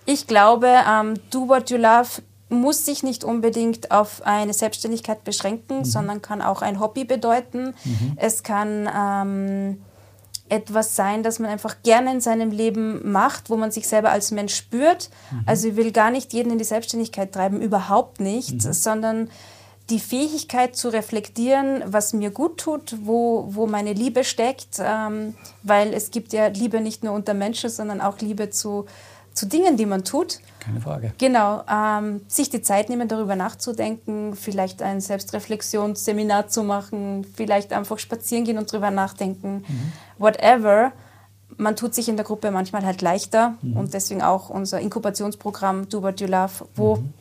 Ich 0.06 0.28
glaube, 0.28 0.68
um, 0.68 1.10
ähm, 1.10 1.14
do 1.32 1.48
what 1.48 1.70
you 1.70 1.78
love 1.78 2.22
muss 2.54 2.86
sich 2.86 3.04
nicht 3.04 3.24
unbedingt 3.24 3.92
auf 3.92 4.22
eine 4.26 4.54
Selbstständigkeit 4.54 5.24
beschränken, 5.24 5.80
mhm. 5.80 5.86
sondern 5.86 6.22
kann 6.22 6.42
auch 6.42 6.62
ein 6.62 6.80
Hobby 6.80 7.04
bedeuten. 7.04 7.74
Mhm. 7.84 8.14
Es 8.16 8.44
kann 8.44 8.90
ähm, 8.96 9.82
etwas 10.50 10.96
sein, 10.96 11.24
das 11.24 11.40
man 11.40 11.50
einfach 11.50 11.78
gerne 11.84 12.12
in 12.12 12.22
seinem 12.22 12.52
Leben 12.52 13.12
macht, 13.12 13.50
wo 13.50 13.58
man 13.58 13.72
sich 13.72 13.88
selber 13.88 14.12
als 14.12 14.32
Mensch 14.32 14.56
spürt. 14.56 15.10
Mhm. 15.32 15.44
Also 15.46 15.70
ich 15.70 15.76
will 15.76 15.92
gar 15.92 16.12
nicht 16.12 16.34
jeden 16.34 16.52
in 16.52 16.58
die 16.58 16.64
Selbstständigkeit 16.64 17.32
treiben, 17.32 17.62
überhaupt 17.62 18.20
nicht, 18.20 18.66
mhm. 18.66 18.74
sondern 18.74 19.30
die 19.90 20.00
Fähigkeit 20.00 20.76
zu 20.76 20.90
reflektieren, 20.90 21.84
was 21.86 22.14
mir 22.14 22.32
gut 22.32 22.58
tut, 22.58 22.96
wo, 23.04 23.48
wo 23.50 23.68
meine 23.68 23.94
Liebe 23.94 24.24
steckt, 24.24 24.80
ähm, 24.80 25.36
weil 25.62 25.94
es 25.94 26.12
gibt 26.12 26.32
ja 26.32 26.48
Liebe 26.48 26.80
nicht 26.80 27.04
nur 27.04 27.14
unter 27.14 27.34
Menschen, 27.34 27.70
sondern 27.70 28.00
auch 28.00 28.20
Liebe 28.20 28.50
zu, 28.50 28.86
zu 29.34 29.48
Dingen, 29.48 29.78
die 29.78 29.86
man 29.86 30.04
tut. 30.04 30.40
Keine 30.60 30.80
Frage. 30.80 31.14
Genau, 31.18 31.64
ähm, 31.70 32.22
sich 32.28 32.50
die 32.50 32.62
Zeit 32.62 32.90
nehmen, 32.90 33.08
darüber 33.08 33.36
nachzudenken, 33.36 34.36
vielleicht 34.36 34.82
ein 34.82 35.02
Selbstreflexionsseminar 35.02 36.48
zu 36.48 36.64
machen, 36.64 37.26
vielleicht 37.36 37.74
einfach 37.74 38.00
spazieren 38.00 38.46
gehen 38.46 38.58
und 38.58 38.72
darüber 38.72 38.92
nachdenken, 38.92 39.64
mhm. 39.68 39.92
whatever. 40.18 40.92
Man 41.58 41.76
tut 41.76 41.94
sich 41.94 42.10
in 42.10 42.16
der 42.16 42.26
Gruppe 42.26 42.50
manchmal 42.50 42.86
halt 42.86 43.02
leichter 43.02 43.56
mhm. 43.62 43.78
und 43.78 43.94
deswegen 43.94 44.22
auch 44.22 44.50
unser 44.50 44.80
Inkubationsprogramm 44.80 45.90
Do 45.90 46.02
What 46.02 46.22
You 46.22 46.28
Love, 46.28 46.68
wo 46.76 46.96
mhm 46.96 47.14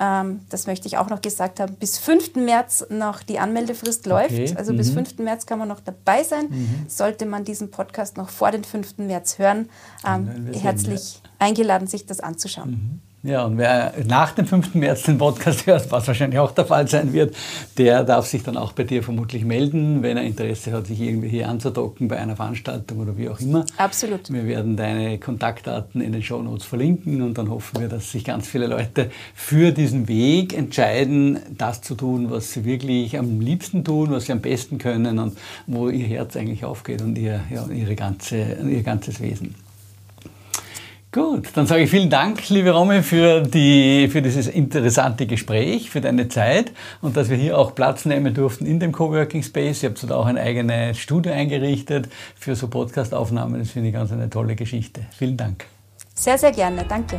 ähm, 0.00 0.40
das 0.48 0.66
möchte 0.66 0.86
ich 0.86 0.96
auch 0.96 1.08
noch 1.08 1.20
gesagt 1.20 1.60
haben, 1.60 1.74
bis 1.74 1.98
5. 1.98 2.36
März 2.36 2.86
noch 2.88 3.22
die 3.22 3.38
Anmeldefrist 3.38 4.06
läuft. 4.06 4.32
Okay. 4.32 4.54
Also 4.56 4.72
mhm. 4.72 4.76
bis 4.76 4.90
5. 4.90 5.18
März 5.18 5.46
kann 5.46 5.58
man 5.58 5.68
noch 5.68 5.80
dabei 5.80 6.22
sein. 6.22 6.46
Mhm. 6.50 6.86
Sollte 6.88 7.26
man 7.26 7.44
diesen 7.44 7.70
Podcast 7.70 8.16
noch 8.16 8.28
vor 8.28 8.50
den 8.50 8.64
5. 8.64 8.98
März 8.98 9.38
hören, 9.38 9.68
ähm, 10.06 10.52
herzlich 10.52 11.20
eingeladen, 11.38 11.88
sich 11.88 12.06
das 12.06 12.20
anzuschauen. 12.20 13.02
Ja, 13.24 13.44
und 13.44 13.58
wer 13.58 13.94
nach 14.06 14.30
dem 14.30 14.46
5. 14.46 14.76
März 14.76 15.02
den 15.02 15.18
Podcast 15.18 15.66
hört, 15.66 15.90
was 15.90 16.06
wahrscheinlich 16.06 16.38
auch 16.38 16.52
der 16.52 16.66
Fall 16.66 16.86
sein 16.86 17.12
wird, 17.12 17.34
der 17.76 18.04
darf 18.04 18.26
sich 18.26 18.44
dann 18.44 18.56
auch 18.56 18.70
bei 18.70 18.84
dir 18.84 19.02
vermutlich 19.02 19.44
melden, 19.44 20.04
wenn 20.04 20.16
er 20.16 20.22
Interesse 20.22 20.70
hat, 20.70 20.86
sich 20.86 21.00
irgendwie 21.00 21.28
hier 21.28 21.48
anzudocken 21.48 22.06
bei 22.06 22.16
einer 22.16 22.36
Veranstaltung 22.36 23.00
oder 23.00 23.16
wie 23.16 23.28
auch 23.28 23.40
immer. 23.40 23.66
Absolut. 23.76 24.32
Wir 24.32 24.46
werden 24.46 24.76
deine 24.76 25.18
Kontaktdaten 25.18 26.00
in 26.00 26.12
den 26.12 26.22
Show 26.22 26.40
Notes 26.40 26.64
verlinken 26.64 27.20
und 27.22 27.36
dann 27.36 27.50
hoffen 27.50 27.80
wir, 27.80 27.88
dass 27.88 28.12
sich 28.12 28.22
ganz 28.22 28.46
viele 28.46 28.68
Leute 28.68 29.10
für 29.34 29.72
diesen 29.72 30.06
Weg 30.06 30.56
entscheiden, 30.56 31.40
das 31.50 31.80
zu 31.80 31.96
tun, 31.96 32.30
was 32.30 32.52
sie 32.52 32.64
wirklich 32.64 33.18
am 33.18 33.40
liebsten 33.40 33.82
tun, 33.82 34.12
was 34.12 34.26
sie 34.26 34.32
am 34.32 34.40
besten 34.40 34.78
können 34.78 35.18
und 35.18 35.36
wo 35.66 35.88
ihr 35.88 36.06
Herz 36.06 36.36
eigentlich 36.36 36.64
aufgeht 36.64 37.02
und 37.02 37.18
ihr, 37.18 37.40
ja, 37.50 37.66
ihre 37.66 37.96
ganze, 37.96 38.58
ihr 38.62 38.84
ganzes 38.84 39.20
Wesen. 39.20 39.56
Gut, 41.18 41.48
dann 41.54 41.66
sage 41.66 41.82
ich 41.82 41.90
vielen 41.90 42.10
Dank, 42.10 42.48
liebe 42.48 42.70
Romy, 42.70 43.02
für, 43.02 43.40
die, 43.40 44.06
für 44.08 44.22
dieses 44.22 44.46
interessante 44.46 45.26
Gespräch, 45.26 45.90
für 45.90 46.00
deine 46.00 46.28
Zeit 46.28 46.70
und 47.00 47.16
dass 47.16 47.28
wir 47.28 47.36
hier 47.36 47.58
auch 47.58 47.74
Platz 47.74 48.04
nehmen 48.04 48.34
durften 48.34 48.66
in 48.66 48.78
dem 48.78 48.92
Coworking 48.92 49.42
Space. 49.42 49.82
Ihr 49.82 49.88
habt 49.88 50.08
da 50.08 50.14
auch 50.14 50.26
ein 50.26 50.38
eigenes 50.38 50.96
Studio 50.98 51.32
eingerichtet 51.32 52.08
für 52.36 52.54
so 52.54 52.68
Podcast-Aufnahmen. 52.68 53.58
Das 53.58 53.72
finde 53.72 53.88
ich 53.88 53.94
ganz 53.94 54.12
eine 54.12 54.30
tolle 54.30 54.54
Geschichte. 54.54 55.06
Vielen 55.18 55.36
Dank. 55.36 55.64
Sehr, 56.14 56.38
sehr 56.38 56.52
gerne. 56.52 56.84
Danke. 56.88 57.18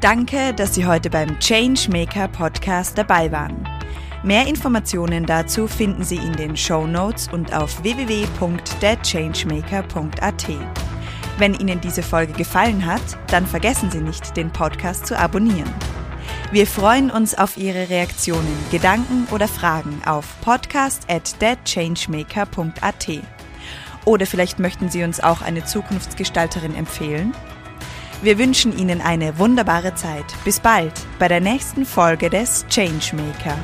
Danke, 0.00 0.52
dass 0.52 0.74
Sie 0.74 0.84
heute 0.84 1.08
beim 1.08 1.38
Changemaker 1.38 2.26
Podcast 2.26 2.98
dabei 2.98 3.30
waren. 3.30 3.64
Mehr 4.24 4.48
Informationen 4.48 5.24
dazu 5.24 5.68
finden 5.68 6.02
Sie 6.02 6.16
in 6.16 6.32
den 6.32 6.56
Show 6.56 6.84
Notes 6.84 7.28
und 7.32 7.54
auf 7.54 7.80
www.thechangemaker.at. 7.84 10.48
Wenn 11.36 11.54
Ihnen 11.54 11.80
diese 11.80 12.02
Folge 12.02 12.32
gefallen 12.32 12.86
hat, 12.86 13.02
dann 13.28 13.46
vergessen 13.46 13.90
Sie 13.90 14.00
nicht, 14.00 14.36
den 14.36 14.52
Podcast 14.52 15.06
zu 15.06 15.18
abonnieren. 15.18 15.72
Wir 16.52 16.66
freuen 16.66 17.10
uns 17.10 17.36
auf 17.36 17.56
Ihre 17.56 17.88
Reaktionen, 17.88 18.56
Gedanken 18.70 19.26
oder 19.32 19.48
Fragen 19.48 20.00
auf 20.06 20.26
podcast 20.42 21.10
at 21.10 21.40
deadchangemaker.at. 21.42 23.08
Oder 24.04 24.26
vielleicht 24.26 24.58
möchten 24.60 24.88
Sie 24.90 25.02
uns 25.02 25.20
auch 25.20 25.42
eine 25.42 25.64
Zukunftsgestalterin 25.64 26.76
empfehlen? 26.76 27.34
Wir 28.22 28.38
wünschen 28.38 28.78
Ihnen 28.78 29.00
eine 29.00 29.38
wunderbare 29.38 29.94
Zeit. 29.96 30.24
Bis 30.44 30.60
bald 30.60 30.92
bei 31.18 31.26
der 31.26 31.40
nächsten 31.40 31.84
Folge 31.84 32.30
des 32.30 32.64
Changemaker. 32.68 33.58